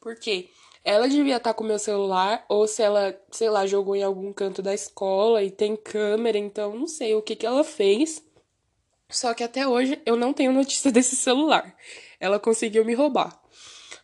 Por 0.00 0.14
quê? 0.14 0.48
ela 0.84 1.08
devia 1.08 1.36
estar 1.36 1.50
tá 1.50 1.54
com 1.54 1.64
o 1.64 1.66
meu 1.66 1.78
celular, 1.78 2.44
ou 2.48 2.66
se 2.66 2.82
ela, 2.82 3.18
sei 3.30 3.50
lá, 3.50 3.66
jogou 3.66 3.94
em 3.94 4.02
algum 4.02 4.32
canto 4.32 4.62
da 4.62 4.72
escola 4.72 5.42
e 5.42 5.50
tem 5.50 5.76
câmera, 5.76 6.38
então 6.38 6.74
não 6.74 6.86
sei 6.86 7.14
o 7.14 7.22
que, 7.22 7.36
que 7.36 7.46
ela 7.46 7.62
fez. 7.62 8.22
Só 9.08 9.34
que 9.34 9.42
até 9.42 9.66
hoje 9.66 10.00
eu 10.06 10.16
não 10.16 10.32
tenho 10.32 10.52
notícia 10.52 10.90
desse 10.92 11.16
celular. 11.16 11.74
Ela 12.18 12.38
conseguiu 12.38 12.84
me 12.84 12.94
roubar. 12.94 13.39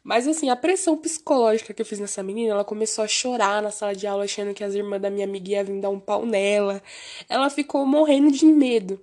Mas 0.07 0.29
assim, 0.29 0.49
a 0.49 0.55
pressão 0.55 0.97
psicológica 0.97 1.75
que 1.75 1.83
eu 1.83 1.87
fiz 1.87 1.99
nessa 1.99 2.23
menina, 2.23 2.53
ela 2.53 2.65
começou 2.65 3.03
a 3.03 3.09
chorar 3.09 3.61
na 3.61 3.73
sala 3.73 3.93
de 3.93 4.07
aula, 4.07 4.23
achando 4.23 4.55
que 4.55 4.63
as 4.63 4.73
irmãs 4.73 5.03
da 5.03 5.11
minha 5.11 5.27
amiga 5.27 5.51
iam 5.51 5.65
vir 5.65 5.81
dar 5.81 5.91
um 5.91 5.99
pau 5.99 6.25
nela. 6.25 6.81
Ela 7.29 7.51
ficou 7.51 7.85
morrendo 7.85 8.31
de 8.31 8.47
medo. 8.47 9.01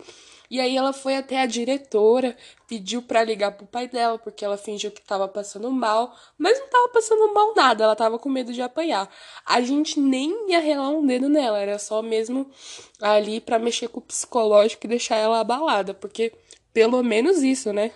E 0.49 0.61
aí 0.61 0.77
ela 0.77 0.93
foi 0.93 1.17
até 1.17 1.41
a 1.41 1.45
diretora, 1.45 2.37
pediu 2.69 3.01
para 3.01 3.21
ligar 3.21 3.51
pro 3.51 3.65
pai 3.65 3.89
dela, 3.89 4.17
porque 4.17 4.45
ela 4.45 4.55
fingiu 4.55 4.91
que 4.91 5.01
tava 5.01 5.27
passando 5.27 5.69
mal, 5.69 6.15
mas 6.37 6.57
não 6.57 6.69
tava 6.69 6.87
passando 6.87 7.33
mal 7.33 7.53
nada, 7.53 7.83
ela 7.83 7.97
tava 7.97 8.17
com 8.17 8.29
medo 8.29 8.53
de 8.53 8.61
apanhar. 8.61 9.09
A 9.45 9.59
gente 9.59 9.99
nem 9.99 10.49
ia 10.51 10.59
relar 10.61 10.87
um 10.89 11.05
dedo 11.05 11.27
nela, 11.27 11.59
era 11.59 11.77
só 11.79 12.01
mesmo 12.01 12.49
ali 13.01 13.41
para 13.41 13.59
mexer 13.59 13.89
com 13.89 13.99
o 13.99 14.03
psicológico 14.03 14.85
e 14.85 14.89
deixar 14.89 15.17
ela 15.17 15.41
abalada, 15.41 15.93
porque 15.93 16.31
pelo 16.73 17.03
menos 17.03 17.43
isso, 17.43 17.73
né? 17.73 17.91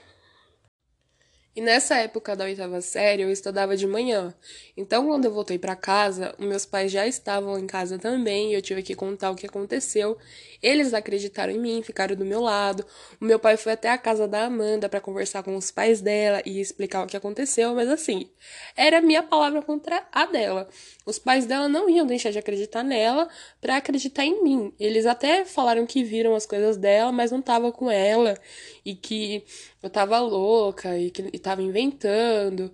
E 1.57 1.61
nessa 1.61 1.97
época 1.97 2.35
da 2.35 2.43
oitava 2.43 2.79
série, 2.81 3.23
eu 3.23 3.31
estudava 3.31 3.75
de 3.75 3.87
manhã. 3.87 4.31
Então, 4.77 5.07
quando 5.07 5.25
eu 5.25 5.33
voltei 5.33 5.57
para 5.57 5.75
casa, 5.75 6.35
meus 6.37 6.67
pais 6.67 6.91
já 6.91 7.07
estavam 7.07 7.57
em 7.57 7.65
casa 7.65 7.97
também 7.97 8.51
e 8.51 8.53
eu 8.53 8.61
tive 8.61 8.83
que 8.83 8.93
contar 8.93 9.31
o 9.31 9.35
que 9.35 9.47
aconteceu. 9.47 10.19
Eles 10.61 10.93
acreditaram 10.93 11.51
em 11.51 11.59
mim, 11.59 11.81
ficaram 11.81 12.15
do 12.15 12.23
meu 12.23 12.41
lado. 12.41 12.85
O 13.19 13.25
meu 13.25 13.39
pai 13.39 13.57
foi 13.57 13.71
até 13.71 13.89
a 13.89 13.97
casa 13.97 14.27
da 14.27 14.43
Amanda 14.43 14.87
para 14.87 15.01
conversar 15.01 15.41
com 15.41 15.55
os 15.55 15.71
pais 15.71 15.99
dela 15.99 16.43
e 16.45 16.61
explicar 16.61 17.03
o 17.03 17.07
que 17.07 17.17
aconteceu, 17.17 17.73
mas 17.73 17.89
assim, 17.89 18.29
era 18.75 19.01
minha 19.01 19.23
palavra 19.23 19.63
contra 19.63 20.07
a 20.11 20.27
dela. 20.27 20.69
Os 21.07 21.17
pais 21.17 21.45
dela 21.45 21.69
não 21.69 21.89
iam 21.89 22.05
deixar 22.05 22.31
de 22.31 22.37
acreditar 22.37 22.83
nela 22.83 23.29
para 23.61 23.77
acreditar 23.77 24.25
em 24.25 24.43
mim. 24.43 24.73
Eles 24.77 25.05
até 25.05 25.45
falaram 25.45 25.85
que 25.85 26.03
viram 26.03 26.35
as 26.35 26.45
coisas 26.45 26.75
dela, 26.75 27.13
mas 27.13 27.31
não 27.31 27.41
tava 27.41 27.71
com 27.71 27.89
ela 27.89 28.37
e 28.83 28.93
que 28.93 29.41
eu 29.81 29.89
tava 29.89 30.19
louca 30.19 30.99
e 30.99 31.09
que 31.09 31.29
e 31.31 31.39
tava 31.39 31.61
inventando. 31.61 32.69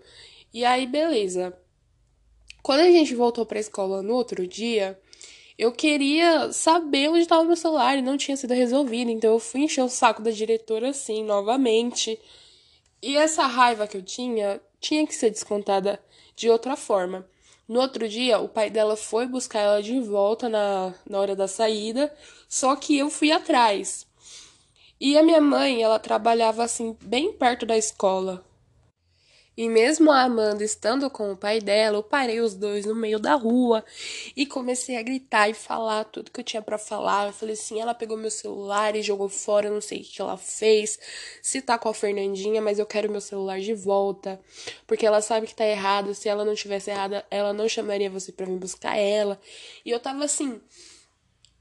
E 0.52 0.66
aí, 0.66 0.88
beleza. 0.88 1.56
Quando 2.63 2.80
a 2.80 2.90
gente 2.90 3.13
voltou 3.13 3.46
pra 3.46 3.60
escola 3.60 4.02
no 4.02 4.16
outro 4.16 4.48
dia, 4.48 5.00
eu 5.56 5.72
queria 5.72 6.52
saber 6.52 7.10
onde 7.10 7.20
estava 7.20 7.44
meu 7.44 7.56
celular 7.56 8.00
e 8.00 8.02
não 8.02 8.18
tinha 8.18 8.36
sido 8.36 8.56
resolvido. 8.56 9.12
Então 9.12 9.34
eu 9.34 9.40
fui 9.40 9.62
encher 9.62 9.84
o 9.84 9.90
saco 9.90 10.24
da 10.24 10.32
diretora 10.32 10.90
assim, 10.90 11.24
novamente. 11.24 12.20
E 13.00 13.16
essa 13.16 13.46
raiva 13.46 13.86
que 13.86 13.98
eu 13.98 14.02
tinha 14.02 14.60
tinha 14.80 15.06
que 15.06 15.13
ser 15.13 15.30
descontada 15.30 16.04
de 16.36 16.50
outra 16.50 16.75
forma. 16.75 17.32
No 17.67 17.79
outro 17.79 18.10
dia, 18.10 18.39
o 18.39 18.50
pai 18.50 18.70
dela 18.70 18.98
foi 18.98 19.25
buscar 19.25 19.60
ela 19.60 19.82
de 19.82 20.00
volta 20.01 20.50
na, 20.50 20.93
na 21.10 21.20
hora 21.20 21.36
da 21.36 21.48
saída, 21.48 22.13
só 22.48 22.75
que 22.75 22.98
eu 22.98 23.10
fui 23.10 23.32
atrás. 23.32 24.05
E 25.00 25.17
a 25.17 25.24
minha 25.24 25.41
mãe, 25.41 25.82
ela 25.82 26.00
trabalhava 26.00 26.63
assim, 26.63 26.98
bem 27.01 27.34
perto 27.34 27.65
da 27.65 27.77
escola. 27.77 28.43
E 29.55 29.69
mesmo 29.69 30.12
a 30.12 30.22
Amanda 30.22 30.63
estando 30.63 31.07
com 31.12 31.31
o 31.31 31.38
pai 31.38 31.60
dela, 31.60 31.98
eu 31.98 32.03
parei 32.03 32.39
os 32.39 32.55
dois 32.55 32.88
no 32.88 32.95
meio 32.95 33.19
da 33.19 33.36
rua 33.36 33.86
e 34.36 34.48
comecei 34.48 34.98
a 34.98 35.03
gritar 35.03 35.48
e 35.48 35.53
falar 35.53 36.05
tudo 36.05 36.31
que 36.31 36.39
eu 36.39 36.43
tinha 36.43 36.62
para 36.62 36.79
falar. 36.79 37.27
Eu 37.27 37.33
falei 37.33 37.53
assim: 37.53 37.79
ela 37.79 37.93
pegou 37.93 38.17
meu 38.17 38.31
celular 38.31 38.95
e 38.95 39.03
jogou 39.03 39.29
fora, 39.29 39.69
não 39.69 39.79
sei 39.79 40.01
o 40.01 40.03
que 40.03 40.19
ela 40.19 40.38
fez. 40.38 40.98
Se 41.39 41.62
tá 41.62 41.77
com 41.77 41.88
a 41.88 41.93
Fernandinha, 41.93 42.63
mas 42.63 42.79
eu 42.79 42.86
quero 42.88 43.12
meu 43.12 43.22
celular 43.22 43.60
de 43.60 43.75
volta. 43.75 44.39
Porque 44.88 45.05
ela 45.05 45.22
sabe 45.22 45.45
que 45.45 45.55
tá 45.55 45.65
errado. 45.65 46.15
Se 46.15 46.27
ela 46.27 46.43
não 46.43 46.55
tivesse 46.55 46.89
errada, 46.89 47.24
ela 47.29 47.53
não 47.53 47.69
chamaria 47.69 48.10
você 48.10 48.31
para 48.31 48.48
vir 48.48 48.57
buscar 48.57 48.98
ela. 48.98 49.39
E 49.86 49.91
eu 49.91 50.00
tava 50.00 50.25
assim, 50.25 50.60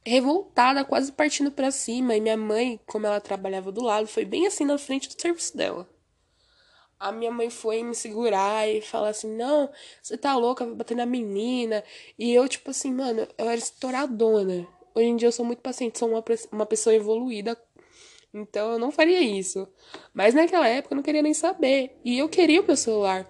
revoltada, 0.02 0.82
quase 0.82 1.12
partindo 1.12 1.50
para 1.52 1.70
cima. 1.70 2.16
E 2.16 2.20
minha 2.22 2.38
mãe, 2.38 2.80
como 2.86 3.06
ela 3.06 3.20
trabalhava 3.20 3.70
do 3.70 3.82
lado, 3.82 4.06
foi 4.06 4.24
bem 4.24 4.46
assim 4.46 4.64
na 4.64 4.78
frente 4.78 5.08
do 5.08 5.20
serviço 5.20 5.54
dela 5.54 5.91
a 7.02 7.10
minha 7.10 7.32
mãe 7.32 7.50
foi 7.50 7.82
me 7.82 7.94
segurar 7.94 8.68
e 8.68 8.80
falar 8.80 9.08
assim: 9.08 9.36
não, 9.36 9.68
você 10.00 10.16
tá 10.16 10.36
louca, 10.36 10.64
vai 10.64 10.74
bater 10.74 10.96
na 10.96 11.04
menina. 11.04 11.82
E 12.18 12.32
eu, 12.32 12.48
tipo 12.48 12.70
assim, 12.70 12.92
mano, 12.94 13.26
eu 13.36 13.48
era 13.48 13.56
estouradona. 13.56 14.66
Hoje 14.94 15.06
em 15.06 15.16
dia 15.16 15.28
eu 15.28 15.32
sou 15.32 15.44
muito 15.44 15.60
paciente, 15.60 15.98
sou 15.98 16.08
uma, 16.08 16.24
uma 16.52 16.66
pessoa 16.66 16.94
evoluída. 16.94 17.58
Então 18.32 18.72
eu 18.72 18.78
não 18.78 18.92
faria 18.92 19.20
isso. 19.20 19.68
Mas 20.14 20.32
naquela 20.32 20.68
época 20.68 20.94
eu 20.94 20.96
não 20.96 21.02
queria 21.02 21.22
nem 21.22 21.34
saber. 21.34 21.98
E 22.04 22.18
eu 22.18 22.28
queria 22.28 22.60
o 22.60 22.66
meu 22.66 22.76
celular. 22.76 23.28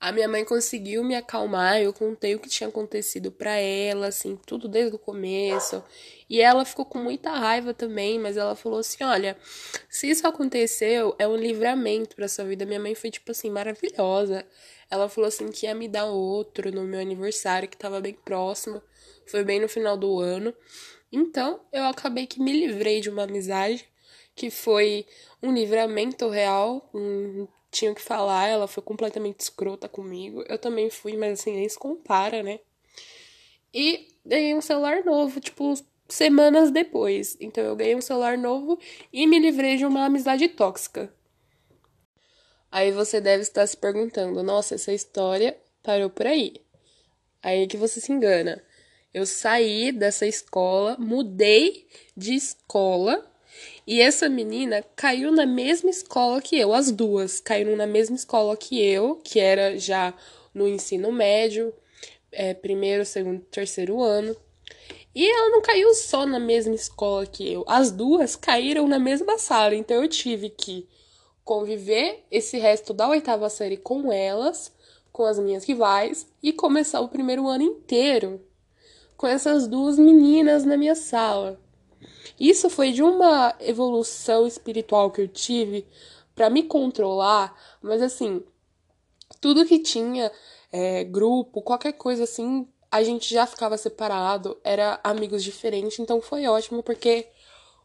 A 0.00 0.12
minha 0.12 0.28
mãe 0.28 0.44
conseguiu 0.44 1.02
me 1.02 1.16
acalmar, 1.16 1.80
eu 1.80 1.92
contei 1.92 2.34
o 2.36 2.38
que 2.38 2.48
tinha 2.48 2.68
acontecido 2.68 3.32
para 3.32 3.56
ela, 3.56 4.06
assim, 4.06 4.36
tudo 4.46 4.68
desde 4.68 4.94
o 4.94 4.98
começo. 4.98 5.82
E 6.30 6.40
ela 6.40 6.64
ficou 6.64 6.84
com 6.84 6.98
muita 6.98 7.30
raiva 7.32 7.74
também, 7.74 8.16
mas 8.16 8.36
ela 8.36 8.54
falou 8.54 8.78
assim: 8.78 9.02
"Olha, 9.02 9.36
se 9.88 10.08
isso 10.08 10.24
aconteceu, 10.26 11.16
é 11.18 11.26
um 11.26 11.36
livramento 11.36 12.14
para 12.14 12.28
sua 12.28 12.44
vida". 12.44 12.64
Minha 12.64 12.78
mãe 12.78 12.94
foi 12.94 13.10
tipo 13.10 13.32
assim 13.32 13.50
maravilhosa. 13.50 14.46
Ela 14.88 15.08
falou 15.08 15.26
assim 15.26 15.48
que 15.50 15.66
ia 15.66 15.74
me 15.74 15.88
dar 15.88 16.06
outro 16.06 16.70
no 16.70 16.84
meu 16.84 17.00
aniversário, 17.00 17.68
que 17.68 17.76
tava 17.76 18.00
bem 18.00 18.14
próximo. 18.14 18.80
Foi 19.26 19.42
bem 19.42 19.60
no 19.60 19.68
final 19.68 19.96
do 19.96 20.20
ano. 20.20 20.54
Então, 21.10 21.60
eu 21.72 21.84
acabei 21.84 22.26
que 22.26 22.40
me 22.40 22.52
livrei 22.52 23.00
de 23.00 23.10
uma 23.10 23.24
amizade 23.24 23.88
que 24.36 24.50
foi 24.50 25.04
um 25.42 25.52
livramento 25.52 26.28
real, 26.28 26.88
um 26.94 27.48
tinha 27.70 27.94
que 27.94 28.02
falar, 28.02 28.48
ela 28.48 28.66
foi 28.66 28.82
completamente 28.82 29.40
escrota 29.40 29.88
comigo. 29.88 30.44
Eu 30.48 30.58
também 30.58 30.90
fui, 30.90 31.16
mas 31.16 31.40
assim, 31.40 31.54
nem 31.54 31.68
se 31.68 31.78
compara, 31.78 32.42
né? 32.42 32.60
E 33.72 34.08
ganhei 34.24 34.54
um 34.54 34.60
celular 34.60 35.04
novo, 35.04 35.40
tipo, 35.40 35.74
semanas 36.08 36.70
depois. 36.70 37.36
Então 37.40 37.62
eu 37.62 37.76
ganhei 37.76 37.94
um 37.94 38.00
celular 38.00 38.38
novo 38.38 38.78
e 39.12 39.26
me 39.26 39.38
livrei 39.38 39.76
de 39.76 39.84
uma 39.84 40.06
amizade 40.06 40.48
tóxica. 40.48 41.12
Aí 42.70 42.92
você 42.92 43.20
deve 43.20 43.42
estar 43.42 43.66
se 43.66 43.76
perguntando: 43.76 44.42
nossa, 44.42 44.74
essa 44.74 44.92
história 44.92 45.58
parou 45.82 46.10
por 46.10 46.26
aí. 46.26 46.54
Aí 47.42 47.62
é 47.62 47.66
que 47.66 47.76
você 47.76 48.00
se 48.00 48.12
engana. 48.12 48.62
Eu 49.12 49.24
saí 49.24 49.90
dessa 49.90 50.26
escola, 50.26 50.96
mudei 50.98 51.88
de 52.16 52.34
escola 52.34 53.24
e 53.88 54.02
essa 54.02 54.28
menina 54.28 54.84
caiu 54.94 55.32
na 55.32 55.46
mesma 55.46 55.88
escola 55.88 56.42
que 56.42 56.58
eu, 56.58 56.74
as 56.74 56.90
duas 56.90 57.40
caíram 57.40 57.74
na 57.74 57.86
mesma 57.86 58.16
escola 58.16 58.54
que 58.54 58.78
eu, 58.78 59.14
que 59.24 59.40
era 59.40 59.78
já 59.78 60.12
no 60.52 60.68
ensino 60.68 61.10
médio, 61.10 61.72
é, 62.30 62.52
primeiro, 62.52 63.06
segundo, 63.06 63.40
terceiro 63.50 64.02
ano. 64.02 64.36
E 65.14 65.26
ela 65.26 65.48
não 65.48 65.62
caiu 65.62 65.94
só 65.94 66.26
na 66.26 66.38
mesma 66.38 66.74
escola 66.74 67.24
que 67.24 67.50
eu, 67.50 67.64
as 67.66 67.90
duas 67.90 68.36
caíram 68.36 68.86
na 68.86 68.98
mesma 68.98 69.38
sala, 69.38 69.74
então 69.74 70.02
eu 70.02 70.08
tive 70.08 70.50
que 70.50 70.86
conviver 71.42 72.26
esse 72.30 72.58
resto 72.58 72.92
da 72.92 73.08
oitava 73.08 73.48
série 73.48 73.78
com 73.78 74.12
elas, 74.12 74.70
com 75.10 75.24
as 75.24 75.38
minhas 75.38 75.64
rivais, 75.64 76.26
e 76.42 76.52
começar 76.52 77.00
o 77.00 77.08
primeiro 77.08 77.48
ano 77.48 77.64
inteiro 77.64 78.38
com 79.16 79.26
essas 79.26 79.66
duas 79.66 79.98
meninas 79.98 80.66
na 80.66 80.76
minha 80.76 80.94
sala. 80.94 81.58
Isso 82.38 82.70
foi 82.70 82.92
de 82.92 83.02
uma 83.02 83.54
evolução 83.60 84.46
espiritual 84.46 85.10
que 85.10 85.20
eu 85.20 85.28
tive 85.28 85.86
para 86.34 86.48
me 86.48 86.62
controlar, 86.62 87.54
mas 87.82 88.00
assim, 88.00 88.42
tudo 89.40 89.66
que 89.66 89.78
tinha, 89.78 90.30
é, 90.70 91.04
grupo, 91.04 91.62
qualquer 91.62 91.92
coisa 91.92 92.24
assim, 92.24 92.66
a 92.90 93.02
gente 93.02 93.32
já 93.32 93.46
ficava 93.46 93.76
separado, 93.76 94.56
era 94.64 95.00
amigos 95.02 95.42
diferentes, 95.42 95.98
então 95.98 96.20
foi 96.20 96.46
ótimo 96.46 96.82
porque 96.82 97.26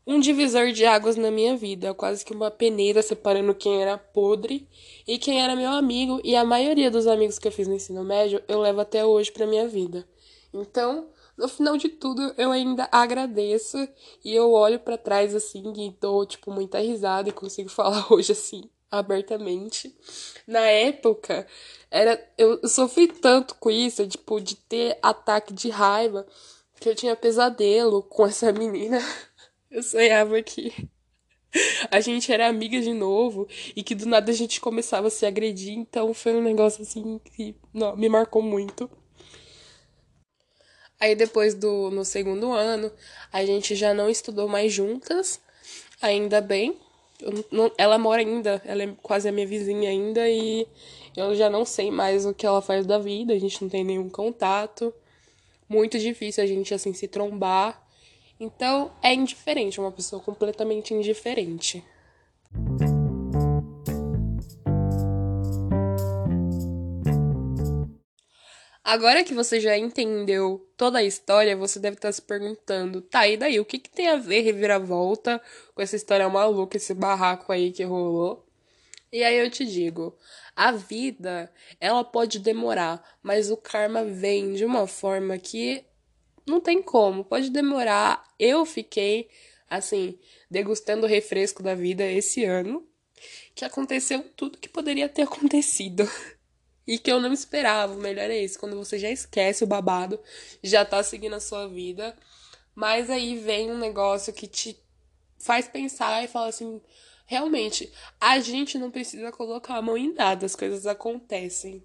um 0.06 0.19
divisor 0.19 0.71
de 0.71 0.86
águas 0.86 1.15
na 1.15 1.32
minha 1.32 1.56
vida, 1.56 1.93
quase 1.93 2.26
que 2.26 2.34
uma 2.34 2.52
peneira 2.52 3.02
separando 3.02 3.56
quem 3.56 3.82
era 3.82 3.97
podre 3.97 4.67
e 5.08 5.17
quem 5.17 5.41
era 5.41 5.56
meu 5.56 5.71
amigo, 5.71 6.19
e 6.23 6.36
a 6.36 6.43
maioria 6.43 6.91
dos 6.91 7.08
amigos 7.08 7.39
que 7.39 7.47
eu 7.47 7.52
fiz 7.52 7.67
no 7.67 7.76
ensino 7.76 8.04
médio 8.04 8.43
eu 8.47 8.60
levo 8.60 8.82
até 8.82 9.06
hoje 9.06 9.32
para 9.32 9.47
minha 9.47 9.67
vida. 9.67 10.06
Então, 10.54 11.08
no 11.37 11.47
final 11.47 11.77
de 11.77 11.89
tudo, 11.89 12.33
eu 12.37 12.51
ainda 12.51 12.87
agradeço 12.91 13.77
e 14.23 14.33
eu 14.33 14.51
olho 14.51 14.79
para 14.79 14.97
trás 14.97 15.33
assim 15.35 15.73
e 15.75 15.97
dou, 15.99 16.25
tipo, 16.25 16.51
muita 16.51 16.79
risada 16.79 17.29
e 17.29 17.33
consigo 17.33 17.69
falar 17.71 18.11
hoje 18.11 18.31
assim, 18.31 18.69
abertamente. 18.91 19.95
Na 20.47 20.61
época, 20.61 21.47
era 21.89 22.19
eu 22.37 22.67
sofri 22.67 23.07
tanto 23.07 23.55
com 23.55 23.71
isso, 23.71 24.07
tipo, 24.07 24.39
de 24.39 24.55
ter 24.55 24.97
ataque 25.01 25.53
de 25.53 25.69
raiva, 25.69 26.25
que 26.79 26.89
eu 26.89 26.95
tinha 26.95 27.15
pesadelo 27.15 28.03
com 28.03 28.25
essa 28.25 28.51
menina. 28.53 28.99
Eu 29.71 29.81
sonhava 29.81 30.41
que 30.43 30.87
a 31.89 31.99
gente 31.99 32.31
era 32.31 32.47
amiga 32.47 32.81
de 32.81 32.93
novo 32.93 33.47
e 33.75 33.83
que 33.83 33.95
do 33.95 34.05
nada 34.05 34.31
a 34.31 34.35
gente 34.35 34.59
começava 34.59 35.07
a 35.07 35.11
se 35.11 35.25
agredir, 35.25 35.73
então 35.73 36.13
foi 36.13 36.35
um 36.35 36.41
negócio 36.41 36.81
assim 36.83 37.19
que 37.19 37.55
não, 37.73 37.95
me 37.95 38.09
marcou 38.09 38.41
muito. 38.41 38.89
Aí 41.03 41.15
depois 41.15 41.53
do 41.53 41.91
no 41.91 42.05
segundo 42.05 42.53
ano, 42.53 42.89
a 43.29 43.43
gente 43.43 43.75
já 43.75 43.93
não 43.93 44.09
estudou 44.09 44.47
mais 44.47 44.71
juntas, 44.71 45.37
ainda 46.01 46.39
bem. 46.39 46.77
Não, 47.51 47.69
ela 47.77 47.97
mora 47.97 48.21
ainda, 48.21 48.61
ela 48.63 48.83
é 48.83 48.93
quase 49.01 49.27
a 49.27 49.31
minha 49.33 49.45
vizinha 49.45 49.89
ainda 49.89 50.29
e 50.29 50.65
eu 51.13 51.35
já 51.35 51.49
não 51.49 51.65
sei 51.65 51.91
mais 51.91 52.25
o 52.25 52.33
que 52.33 52.45
ela 52.45 52.61
faz 52.61 52.85
da 52.85 52.97
vida, 52.97 53.33
a 53.33 53.37
gente 53.37 53.61
não 53.61 53.67
tem 53.67 53.83
nenhum 53.83 54.09
contato. 54.09 54.93
Muito 55.67 55.99
difícil 55.99 56.41
a 56.41 56.47
gente 56.47 56.73
assim 56.73 56.93
se 56.93 57.05
trombar. 57.05 57.85
Então 58.39 58.89
é 59.01 59.13
indiferente, 59.13 59.81
uma 59.81 59.91
pessoa 59.91 60.21
completamente 60.21 60.93
indiferente. 60.93 61.83
Agora 68.83 69.23
que 69.23 69.33
você 69.33 69.61
já 69.61 69.77
entendeu 69.77 70.69
toda 70.75 70.99
a 70.99 71.03
história, 71.03 71.55
você 71.55 71.79
deve 71.79 71.95
estar 71.95 72.11
se 72.11 72.21
perguntando, 72.21 73.01
tá, 73.01 73.25
e 73.27 73.37
daí? 73.37 73.59
O 73.59 73.65
que, 73.65 73.79
que 73.79 73.89
tem 73.89 74.09
a 74.09 74.17
ver 74.17 74.41
reviravolta 74.41 75.41
com 75.73 75.81
essa 75.81 75.95
história 75.95 76.27
maluca, 76.27 76.75
esse 76.75 76.93
barraco 76.93 77.51
aí 77.53 77.71
que 77.71 77.83
rolou? 77.83 78.45
E 79.11 79.23
aí 79.23 79.37
eu 79.37 79.49
te 79.49 79.65
digo, 79.65 80.17
a 80.55 80.71
vida, 80.71 81.51
ela 81.79 82.03
pode 82.03 82.39
demorar, 82.39 83.01
mas 83.21 83.49
o 83.49 83.55
karma 83.55 84.03
vem 84.03 84.53
de 84.53 84.65
uma 84.65 84.85
forma 84.85 85.37
que 85.37 85.85
não 86.45 86.59
tem 86.59 86.81
como, 86.81 87.23
pode 87.23 87.49
demorar. 87.49 88.23
Eu 88.37 88.65
fiquei, 88.65 89.29
assim, 89.69 90.19
degustando 90.49 91.05
o 91.05 91.09
refresco 91.09 91.63
da 91.63 91.73
vida 91.75 92.03
esse 92.03 92.43
ano. 92.43 92.85
que 93.55 93.65
aconteceu 93.65 94.23
tudo 94.35 94.57
que 94.57 94.69
poderia 94.69 95.07
ter 95.09 95.23
acontecido. 95.23 96.09
E 96.85 96.97
que 96.97 97.11
eu 97.11 97.19
não 97.19 97.31
esperava. 97.31 97.93
O 97.93 97.97
melhor 97.97 98.29
é 98.29 98.37
isso, 98.37 98.59
quando 98.59 98.75
você 98.75 98.99
já 98.99 99.09
esquece 99.09 99.63
o 99.63 99.67
babado, 99.67 100.19
já 100.61 100.83
tá 100.83 101.01
seguindo 101.01 101.35
a 101.35 101.39
sua 101.39 101.67
vida. 101.67 102.15
Mas 102.75 103.09
aí 103.09 103.37
vem 103.37 103.71
um 103.71 103.77
negócio 103.77 104.33
que 104.33 104.47
te 104.47 104.77
faz 105.37 105.67
pensar 105.67 106.23
e 106.23 106.27
fala 106.27 106.47
assim: 106.47 106.81
realmente, 107.25 107.91
a 108.19 108.39
gente 108.39 108.77
não 108.77 108.91
precisa 108.91 109.31
colocar 109.31 109.75
a 109.75 109.81
mão 109.81 109.97
em 109.97 110.13
nada, 110.13 110.45
as 110.45 110.55
coisas 110.55 110.85
acontecem. 110.85 111.83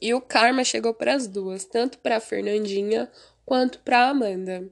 E 0.00 0.14
o 0.14 0.20
karma 0.20 0.62
chegou 0.62 0.94
para 0.94 1.14
as 1.14 1.26
duas, 1.26 1.64
tanto 1.64 1.98
para 1.98 2.20
Fernandinha 2.20 3.10
quanto 3.44 3.80
para 3.80 4.08
Amanda. 4.08 4.70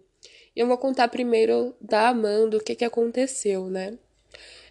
Eu 0.55 0.67
vou 0.67 0.79
contar 0.79 1.09
primeiro 1.09 1.75
da 1.81 2.09
Amanda 2.09 2.57
o 2.57 2.63
que, 2.63 2.77
que 2.77 2.85
aconteceu, 2.85 3.69
né? 3.69 3.99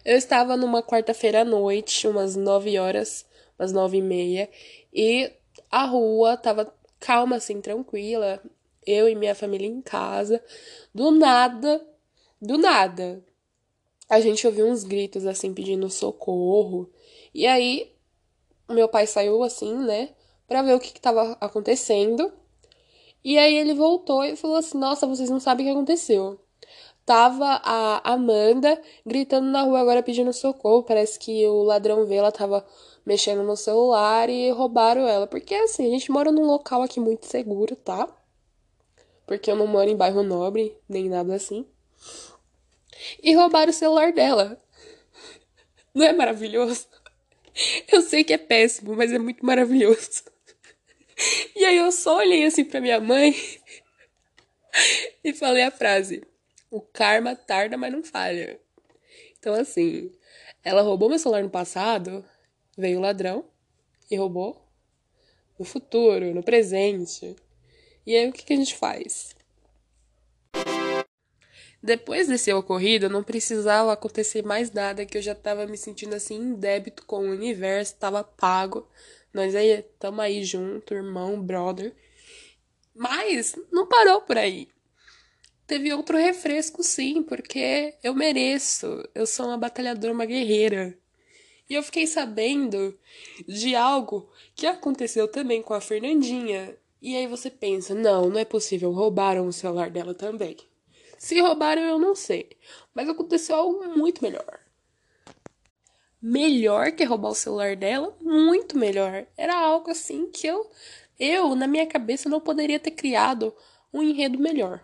Eu 0.04 0.16
estava 0.16 0.56
numa 0.56 0.82
quarta-feira 0.82 1.42
à 1.42 1.44
noite, 1.44 2.08
umas 2.08 2.36
nove 2.36 2.78
horas, 2.78 3.25
umas 3.58 3.72
nove 3.72 3.98
e 3.98 4.02
meia, 4.02 4.48
e 4.92 5.30
a 5.70 5.84
rua 5.84 6.36
tava 6.36 6.72
calma, 7.00 7.36
assim, 7.36 7.60
tranquila. 7.60 8.42
Eu 8.86 9.08
e 9.08 9.14
minha 9.14 9.34
família 9.34 9.66
em 9.66 9.80
casa. 9.82 10.42
Do 10.94 11.10
nada, 11.10 11.84
do 12.40 12.56
nada, 12.56 13.24
a 14.08 14.20
gente 14.20 14.46
ouviu 14.46 14.66
uns 14.66 14.84
gritos, 14.84 15.26
assim, 15.26 15.52
pedindo 15.52 15.90
socorro. 15.90 16.90
E 17.34 17.46
aí, 17.46 17.92
meu 18.68 18.88
pai 18.88 19.06
saiu, 19.06 19.42
assim, 19.42 19.74
né, 19.74 20.10
pra 20.46 20.62
ver 20.62 20.74
o 20.74 20.80
que, 20.80 20.92
que 20.92 21.00
tava 21.00 21.36
acontecendo. 21.40 22.32
E 23.24 23.36
aí 23.38 23.56
ele 23.56 23.74
voltou 23.74 24.22
e 24.24 24.36
falou 24.36 24.56
assim: 24.56 24.78
Nossa, 24.78 25.06
vocês 25.06 25.28
não 25.28 25.40
sabem 25.40 25.66
o 25.66 25.68
que 25.68 25.72
aconteceu. 25.72 26.40
Tava 27.06 27.60
a 27.62 28.12
Amanda 28.12 28.82
gritando 29.06 29.46
na 29.46 29.62
rua 29.62 29.80
agora 29.80 30.02
pedindo 30.02 30.32
socorro. 30.32 30.82
Parece 30.82 31.18
que 31.20 31.46
o 31.46 31.62
ladrão 31.62 32.04
vê, 32.04 32.16
ela 32.16 32.32
tava 32.32 32.66
mexendo 33.06 33.44
no 33.44 33.56
celular 33.56 34.28
e 34.28 34.50
roubaram 34.50 35.06
ela. 35.06 35.28
Porque 35.28 35.54
assim, 35.54 35.86
a 35.86 35.90
gente 35.90 36.10
mora 36.10 36.32
num 36.32 36.44
local 36.44 36.82
aqui 36.82 36.98
muito 36.98 37.26
seguro, 37.26 37.76
tá? 37.76 38.08
Porque 39.24 39.48
eu 39.48 39.54
não 39.54 39.68
moro 39.68 39.88
em 39.88 39.96
bairro 39.96 40.24
nobre, 40.24 40.76
nem 40.88 41.08
nada 41.08 41.36
assim. 41.36 41.64
E 43.22 43.32
roubaram 43.34 43.70
o 43.70 43.74
celular 43.74 44.12
dela. 44.12 44.58
Não 45.94 46.04
é 46.04 46.12
maravilhoso? 46.12 46.88
Eu 47.90 48.02
sei 48.02 48.24
que 48.24 48.32
é 48.32 48.38
péssimo, 48.38 48.94
mas 48.96 49.12
é 49.12 49.18
muito 49.18 49.46
maravilhoso. 49.46 50.24
E 51.54 51.64
aí 51.64 51.78
eu 51.78 51.90
só 51.90 52.18
olhei 52.18 52.44
assim 52.44 52.64
pra 52.64 52.80
minha 52.80 53.00
mãe 53.00 53.34
e 55.24 55.32
falei 55.32 55.62
a 55.62 55.70
frase: 55.70 56.22
o 56.76 56.80
karma 56.80 57.34
tarda, 57.34 57.76
mas 57.76 57.90
não 57.90 58.02
falha. 58.02 58.60
Então, 59.38 59.54
assim, 59.54 60.12
ela 60.62 60.82
roubou 60.82 61.08
meu 61.08 61.18
celular 61.18 61.42
no 61.42 61.48
passado, 61.48 62.22
veio 62.76 62.98
o 62.98 63.00
ladrão 63.00 63.46
e 64.10 64.16
roubou 64.16 64.62
no 65.58 65.64
futuro, 65.64 66.34
no 66.34 66.42
presente. 66.42 67.34
E 68.06 68.14
aí, 68.14 68.28
o 68.28 68.32
que, 68.32 68.44
que 68.44 68.52
a 68.52 68.56
gente 68.56 68.76
faz? 68.76 69.34
Depois 71.82 72.28
desse 72.28 72.52
ocorrido, 72.52 73.08
não 73.08 73.22
precisava 73.22 73.92
acontecer 73.92 74.44
mais 74.44 74.70
nada, 74.70 75.06
que 75.06 75.16
eu 75.16 75.22
já 75.22 75.34
tava 75.34 75.66
me 75.66 75.78
sentindo 75.78 76.14
assim 76.14 76.36
em 76.36 76.54
débito 76.54 77.06
com 77.06 77.20
o 77.20 77.30
universo, 77.30 77.96
tava 77.96 78.22
pago. 78.22 78.86
Nós 79.32 79.54
aí 79.54 79.82
tamo 79.98 80.20
aí 80.20 80.44
junto, 80.44 80.92
irmão, 80.92 81.40
brother. 81.40 81.94
Mas 82.94 83.54
não 83.70 83.86
parou 83.86 84.20
por 84.22 84.36
aí 84.36 84.68
teve 85.66 85.92
outro 85.92 86.16
refresco, 86.16 86.82
sim, 86.82 87.22
porque 87.22 87.94
eu 88.02 88.14
mereço. 88.14 89.02
Eu 89.14 89.26
sou 89.26 89.46
uma 89.46 89.58
batalhadora, 89.58 90.12
uma 90.12 90.24
guerreira. 90.24 90.96
E 91.68 91.74
eu 91.74 91.82
fiquei 91.82 92.06
sabendo 92.06 92.96
de 93.46 93.74
algo 93.74 94.30
que 94.54 94.66
aconteceu 94.66 95.26
também 95.28 95.62
com 95.62 95.74
a 95.74 95.80
Fernandinha. 95.80 96.76
E 97.02 97.16
aí 97.16 97.26
você 97.26 97.50
pensa: 97.50 97.94
não, 97.94 98.28
não 98.30 98.38
é 98.38 98.44
possível, 98.44 98.92
roubaram 98.92 99.46
o 99.46 99.52
celular 99.52 99.90
dela 99.90 100.14
também. 100.14 100.56
Se 101.18 101.40
roubaram, 101.40 101.82
eu 101.82 101.98
não 101.98 102.14
sei. 102.14 102.50
Mas 102.94 103.08
aconteceu 103.08 103.56
algo 103.56 103.84
muito 103.96 104.22
melhor. 104.22 104.60
Melhor 106.20 106.92
que 106.92 107.04
roubar 107.04 107.30
o 107.30 107.34
celular 107.34 107.76
dela? 107.76 108.16
Muito 108.20 108.78
melhor. 108.78 109.26
Era 109.36 109.56
algo 109.56 109.90
assim 109.90 110.30
que 110.30 110.46
eu, 110.46 110.70
eu 111.18 111.54
na 111.54 111.66
minha 111.66 111.86
cabeça, 111.86 112.28
não 112.28 112.40
poderia 112.40 112.78
ter 112.80 112.92
criado 112.92 113.54
um 113.92 114.02
enredo 114.02 114.38
melhor. 114.38 114.82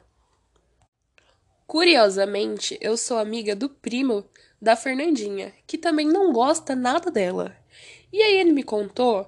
Curiosamente, 1.72 2.76
eu 2.82 2.98
sou 2.98 3.16
amiga 3.16 3.56
do 3.56 3.66
primo 3.66 4.26
da 4.61 4.76
Fernandinha, 4.76 5.54
que 5.66 5.78
também 5.78 6.06
não 6.06 6.30
gosta 6.30 6.76
nada 6.76 7.11
dela. 7.11 7.56
E 8.12 8.20
aí 8.20 8.40
ele 8.40 8.52
me 8.52 8.62
contou 8.62 9.26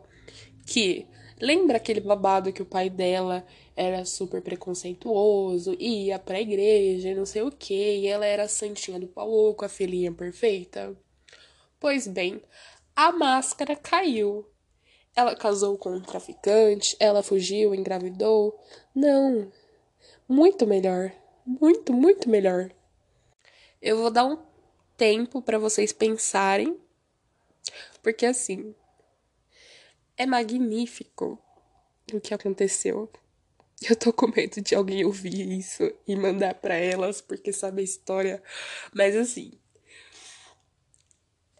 que 0.66 1.06
lembra 1.40 1.78
aquele 1.78 2.00
babado 2.00 2.52
que 2.52 2.60
o 2.60 2.66
pai 2.66 2.90
dela 2.90 3.46
era 3.74 4.04
super 4.04 4.42
preconceituoso, 4.42 5.74
ia 5.80 6.18
pra 6.18 6.38
igreja 6.38 7.08
e 7.08 7.14
não 7.14 7.24
sei 7.24 7.40
o 7.40 7.50
que, 7.50 8.00
e 8.00 8.06
ela 8.06 8.26
era 8.26 8.42
a 8.42 8.48
santinha 8.48 9.00
do 9.00 9.06
pau 9.06 9.56
a 9.62 9.66
filhinha 9.66 10.12
perfeita? 10.12 10.94
Pois 11.80 12.06
bem, 12.06 12.42
a 12.94 13.10
máscara 13.10 13.74
caiu. 13.74 14.46
Ela 15.16 15.34
casou 15.34 15.78
com 15.78 15.94
um 15.96 16.02
traficante, 16.02 16.94
ela 17.00 17.22
fugiu, 17.22 17.74
engravidou. 17.74 18.54
Não, 18.94 19.50
muito 20.28 20.66
melhor 20.66 21.10
muito, 21.44 21.92
muito 21.92 22.28
melhor. 22.28 22.70
Eu 23.80 23.98
vou 23.98 24.10
dar 24.10 24.24
um 24.24 24.38
tempo 24.96 25.42
para 25.42 25.58
vocês 25.58 25.92
pensarem, 25.92 26.78
porque 28.02 28.24
assim, 28.24 28.74
é 30.16 30.26
magnífico 30.26 31.38
o 32.12 32.20
que 32.20 32.32
aconteceu. 32.32 33.10
Eu 33.88 33.96
tô 33.96 34.12
com 34.12 34.28
medo 34.28 34.62
de 34.62 34.74
alguém 34.74 35.04
ouvir 35.04 35.58
isso 35.58 35.82
e 36.06 36.16
mandar 36.16 36.54
para 36.54 36.74
elas, 36.74 37.20
porque 37.20 37.52
sabe 37.52 37.82
a 37.82 37.84
história. 37.84 38.42
Mas 38.94 39.14
assim, 39.14 39.52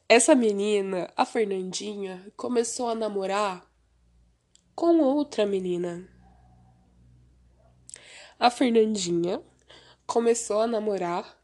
essa 0.08 0.34
menina, 0.34 1.12
a 1.16 1.26
Fernandinha, 1.26 2.32
começou 2.36 2.88
a 2.88 2.94
namorar 2.94 3.68
com 4.74 5.00
outra 5.00 5.44
menina. 5.44 6.08
A 8.38 8.50
Fernandinha 8.50 9.42
começou 10.06 10.60
a 10.60 10.66
namorar 10.66 11.38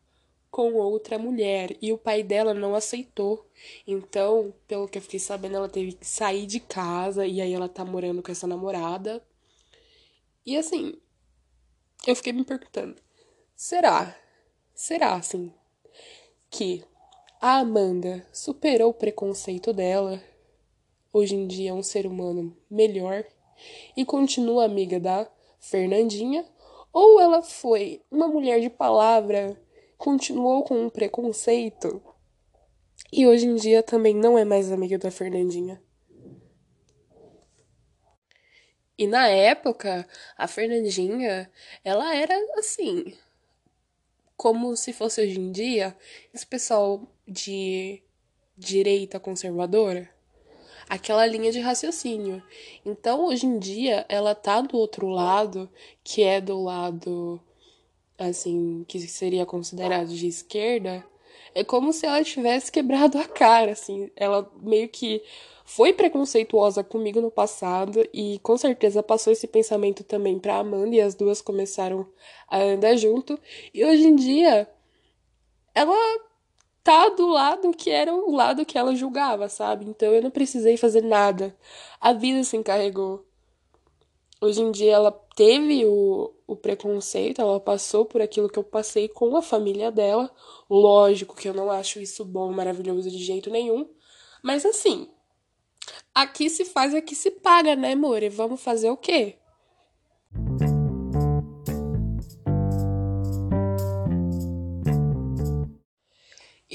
com 0.51 0.75
outra 0.75 1.19
mulher 1.19 1.77
e 1.81 1.93
o 1.93 1.99
pai 1.99 2.23
dela 2.23 2.53
não 2.53 2.75
aceitou. 2.75 3.47
Então, 3.87 4.53
pelo 4.67 4.89
que 4.89 4.99
eu 4.99 5.03
fiquei 5.03 5.21
sabendo, 5.21 5.57
ela 5.57 5.69
teve 5.69 5.93
que 5.93 6.07
sair 6.07 6.47
de 6.47 6.61
casa 6.61 7.27
e 7.27 7.41
aí 7.41 7.53
ela 7.53 7.69
tá 7.69 7.85
morando 7.85 8.23
com 8.23 8.33
essa 8.33 8.47
namorada. 8.47 9.23
E 10.45 10.57
assim, 10.57 10.95
eu 12.07 12.17
fiquei 12.17 12.33
me 12.33 12.45
perguntando: 12.45 12.97
será? 13.55 14.17
Será 14.75 15.15
assim 15.15 15.53
que 16.51 16.83
a 17.41 17.59
Amanda 17.59 18.27
superou 18.33 18.91
o 18.91 18.95
preconceito 18.95 19.73
dela? 19.73 20.23
Hoje 21.13 21.35
em 21.35 21.47
dia 21.47 21.71
é 21.71 21.75
um 21.75 21.83
ser 21.83 22.07
humano 22.07 22.57
melhor 22.71 23.25
e 23.97 24.05
continua 24.05 24.65
amiga 24.65 24.99
da 24.99 25.29
Fernandinha 25.59 26.47
ou 26.93 27.21
ela 27.21 27.43
foi 27.43 28.03
uma 28.11 28.29
mulher 28.29 28.61
de 28.61 28.71
palavra, 28.71 29.61
continuou 29.97 30.65
com 30.65 30.87
um 30.87 30.91
preconceito 30.91 32.03
e 33.13 33.27
hoje 33.27 33.47
em 33.47 33.55
dia 33.55 33.83
também 33.83 34.15
não 34.15 34.39
é 34.39 34.45
mais 34.45 34.71
amiga 34.71 34.99
da 34.99 35.11
Fernandinha. 35.11 35.83
E 38.97 39.07
na 39.07 39.29
época, 39.29 40.07
a 40.37 40.47
Fernandinha, 40.47 41.51
ela 41.83 42.15
era 42.15 42.35
assim, 42.59 43.17
como 44.37 44.77
se 44.77 44.93
fosse 44.93 45.23
hoje 45.23 45.41
em 45.41 45.51
dia, 45.51 45.97
esse 46.35 46.47
pessoal 46.47 47.11
de 47.27 48.03
direita 48.57 49.19
conservadora 49.19 50.20
aquela 50.91 51.25
linha 51.25 51.53
de 51.53 51.61
raciocínio. 51.61 52.43
Então, 52.85 53.27
hoje 53.27 53.47
em 53.47 53.59
dia, 53.59 54.05
ela 54.09 54.35
tá 54.35 54.61
do 54.61 54.77
outro 54.77 55.09
lado, 55.09 55.71
que 56.03 56.23
é 56.23 56.41
do 56.41 56.61
lado 56.63 57.41
assim, 58.19 58.85
que 58.87 58.99
seria 59.01 59.47
considerado 59.47 60.09
de 60.09 60.27
esquerda, 60.27 61.03
é 61.55 61.65
como 61.65 61.93
se 61.93 62.07
ela 62.07 62.23
tivesse 62.23 62.71
quebrado 62.71 63.19
a 63.19 63.25
cara, 63.27 63.73
assim, 63.73 64.11
ela 64.15 64.51
meio 64.61 64.89
que 64.89 65.23
foi 65.65 65.93
preconceituosa 65.93 66.85
comigo 66.85 67.21
no 67.21 67.31
passado 67.31 68.07
e 68.13 68.39
com 68.41 68.57
certeza 68.59 69.03
passou 69.03 69.33
esse 69.33 69.47
pensamento 69.47 70.05
também 70.05 70.39
para 70.39 70.59
Amanda 70.59 70.95
e 70.95 71.01
as 71.01 71.15
duas 71.15 71.41
começaram 71.41 72.07
a 72.49 72.59
andar 72.59 72.97
junto. 72.97 73.39
E 73.73 73.85
hoje 73.85 74.07
em 74.07 74.17
dia 74.17 74.69
ela 75.75 75.95
tá 76.83 77.09
do 77.11 77.27
lado 77.27 77.71
que 77.73 77.91
era 77.91 78.15
o 78.15 78.35
lado 78.35 78.65
que 78.65 78.79
ela 78.79 78.95
julgava, 78.95 79.49
sabe? 79.49 79.87
Então 79.87 80.13
eu 80.13 80.23
não 80.23 80.31
precisei 80.31 80.77
fazer 80.77 81.03
nada. 81.03 81.57
A 82.01 82.13
vida 82.13 82.43
se 82.45 82.57
encarregou. 82.57 83.27
hoje 84.41 84.63
em 84.63 84.71
dia 84.71 84.93
ela 84.93 85.13
teve 85.37 85.85
o, 85.85 86.35
o 86.47 86.57
preconceito, 86.57 87.41
ela 87.41 87.61
passou 87.61 88.05
por 88.05 88.23
aquilo 88.23 88.49
que 88.49 88.59
eu 88.59 88.65
passei 88.65 89.09
com 89.09 89.37
a 89.37 89.43
família 89.43 89.91
dela. 89.91 90.31
Lógico 90.69 91.37
que 91.37 91.49
eu 91.49 91.55
não 91.55 91.71
acho 91.71 92.01
isso 92.01 92.25
bom, 92.25 92.53
maravilhoso 92.53 93.11
de 93.11 93.19
jeito 93.19 93.51
nenhum. 93.51 93.89
Mas 94.43 94.65
assim, 94.65 95.09
aqui 96.15 96.49
se 96.49 96.65
faz, 96.65 96.95
aqui 96.95 97.15
se 97.15 97.31
paga, 97.31 97.77
né, 97.77 97.93
amor? 97.93 98.23
E 98.23 98.29
vamos 98.29 98.63
fazer 98.63 98.91
o 98.91 98.97
quê? 98.97 99.37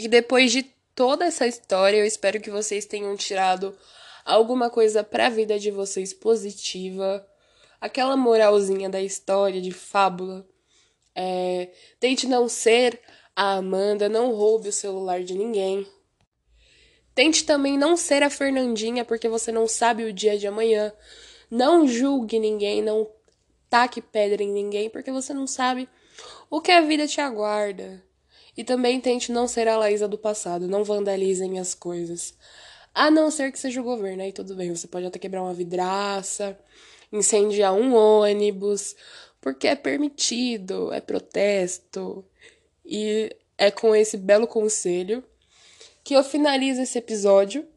E 0.06 0.08
depois 0.08 0.52
de 0.52 0.62
toda 0.94 1.26
essa 1.26 1.48
história, 1.48 1.98
eu 1.98 2.06
espero 2.06 2.39
que 2.39 2.52
vocês 2.52 2.86
tenham 2.86 3.15
tirado 3.15 3.76
alguma 4.24 4.70
coisa 4.70 5.04
para 5.04 5.26
a 5.26 5.30
vida 5.32 5.58
de 5.58 5.72
vocês 5.72 6.13
positiva, 6.13 7.28
aquela 7.82 8.15
moralzinha 8.15 8.88
da 8.88 9.02
história, 9.02 9.60
de 9.60 9.72
fábula. 9.72 10.48
É, 11.15 11.72
tente 12.00 12.28
não 12.28 12.48
ser 12.48 13.02
a 13.36 13.54
Amanda, 13.54 14.08
não 14.08 14.32
roube 14.32 14.70
o 14.70 14.72
celular 14.72 15.24
de 15.24 15.34
ninguém. 15.34 15.88
Tente 17.15 17.44
também 17.44 17.76
não 17.76 17.98
ser 17.98 18.22
a 18.22 18.30
Fernandinha, 18.30 19.04
porque 19.04 19.28
você 19.28 19.52
não 19.52 19.68
sabe 19.68 20.04
o 20.04 20.13
dia 20.13 20.38
de 20.38 20.46
amanhã. 20.46 20.94
Não 21.50 21.88
julgue 21.88 22.38
ninguém, 22.38 22.80
não 22.80 23.10
taque 23.72 24.04
pedra 24.04 24.44
em 24.44 24.52
ninguém, 24.52 24.88
porque 24.88 25.12
você 25.12 25.34
não 25.34 25.48
sabe 25.48 25.89
o 26.48 26.62
que 26.62 26.72
a 26.72 26.82
vida 26.82 27.08
te 27.08 27.20
aguarda. 27.20 28.05
E 28.58 28.63
também 28.63 29.02
tente 29.02 29.32
não 29.32 29.48
ser 29.48 29.68
a 29.68 29.78
Laísa 29.78 30.08
do 30.08 30.18
passado, 30.18 30.68
não 30.68 30.84
vandalizem 30.84 31.60
as 31.60 31.74
coisas. 31.74 32.34
A 32.94 33.12
não 33.12 33.30
ser 33.30 33.52
que 33.52 33.60
seja 33.60 33.82
o 33.82 33.84
governo, 33.84 34.24
aí 34.24 34.32
tudo 34.32 34.56
bem, 34.56 34.74
você 34.74 34.88
pode 34.88 35.06
até 35.06 35.20
quebrar 35.20 35.44
uma 35.44 35.54
vidraça, 35.54 36.58
incendiar 37.12 37.74
um 37.74 37.94
ônibus, 37.94 38.96
porque 39.41 39.68
é 39.68 39.76
permitido, 39.76 40.94
é 40.94 41.02
protesto. 41.02 42.24
E 42.86 43.36
é 43.58 43.70
com 43.72 43.96
esse 43.96 44.18
belo 44.18 44.48
conselho 44.48 45.24
que 46.04 46.13
eu 46.13 46.24
finalizo 46.24 46.82
esse 46.82 46.98
episódio. 46.98 47.68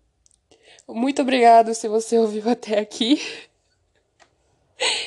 Muito 0.86 1.22
obrigado 1.22 1.74
se 1.74 1.88
você 1.88 2.16
ouviu 2.18 2.48
até 2.48 2.78
aqui. 2.78 3.20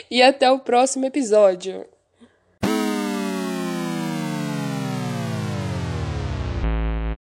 E 0.10 0.22
até 0.22 0.52
o 0.52 0.60
próximo 0.60 1.06
episódio. 1.06 1.88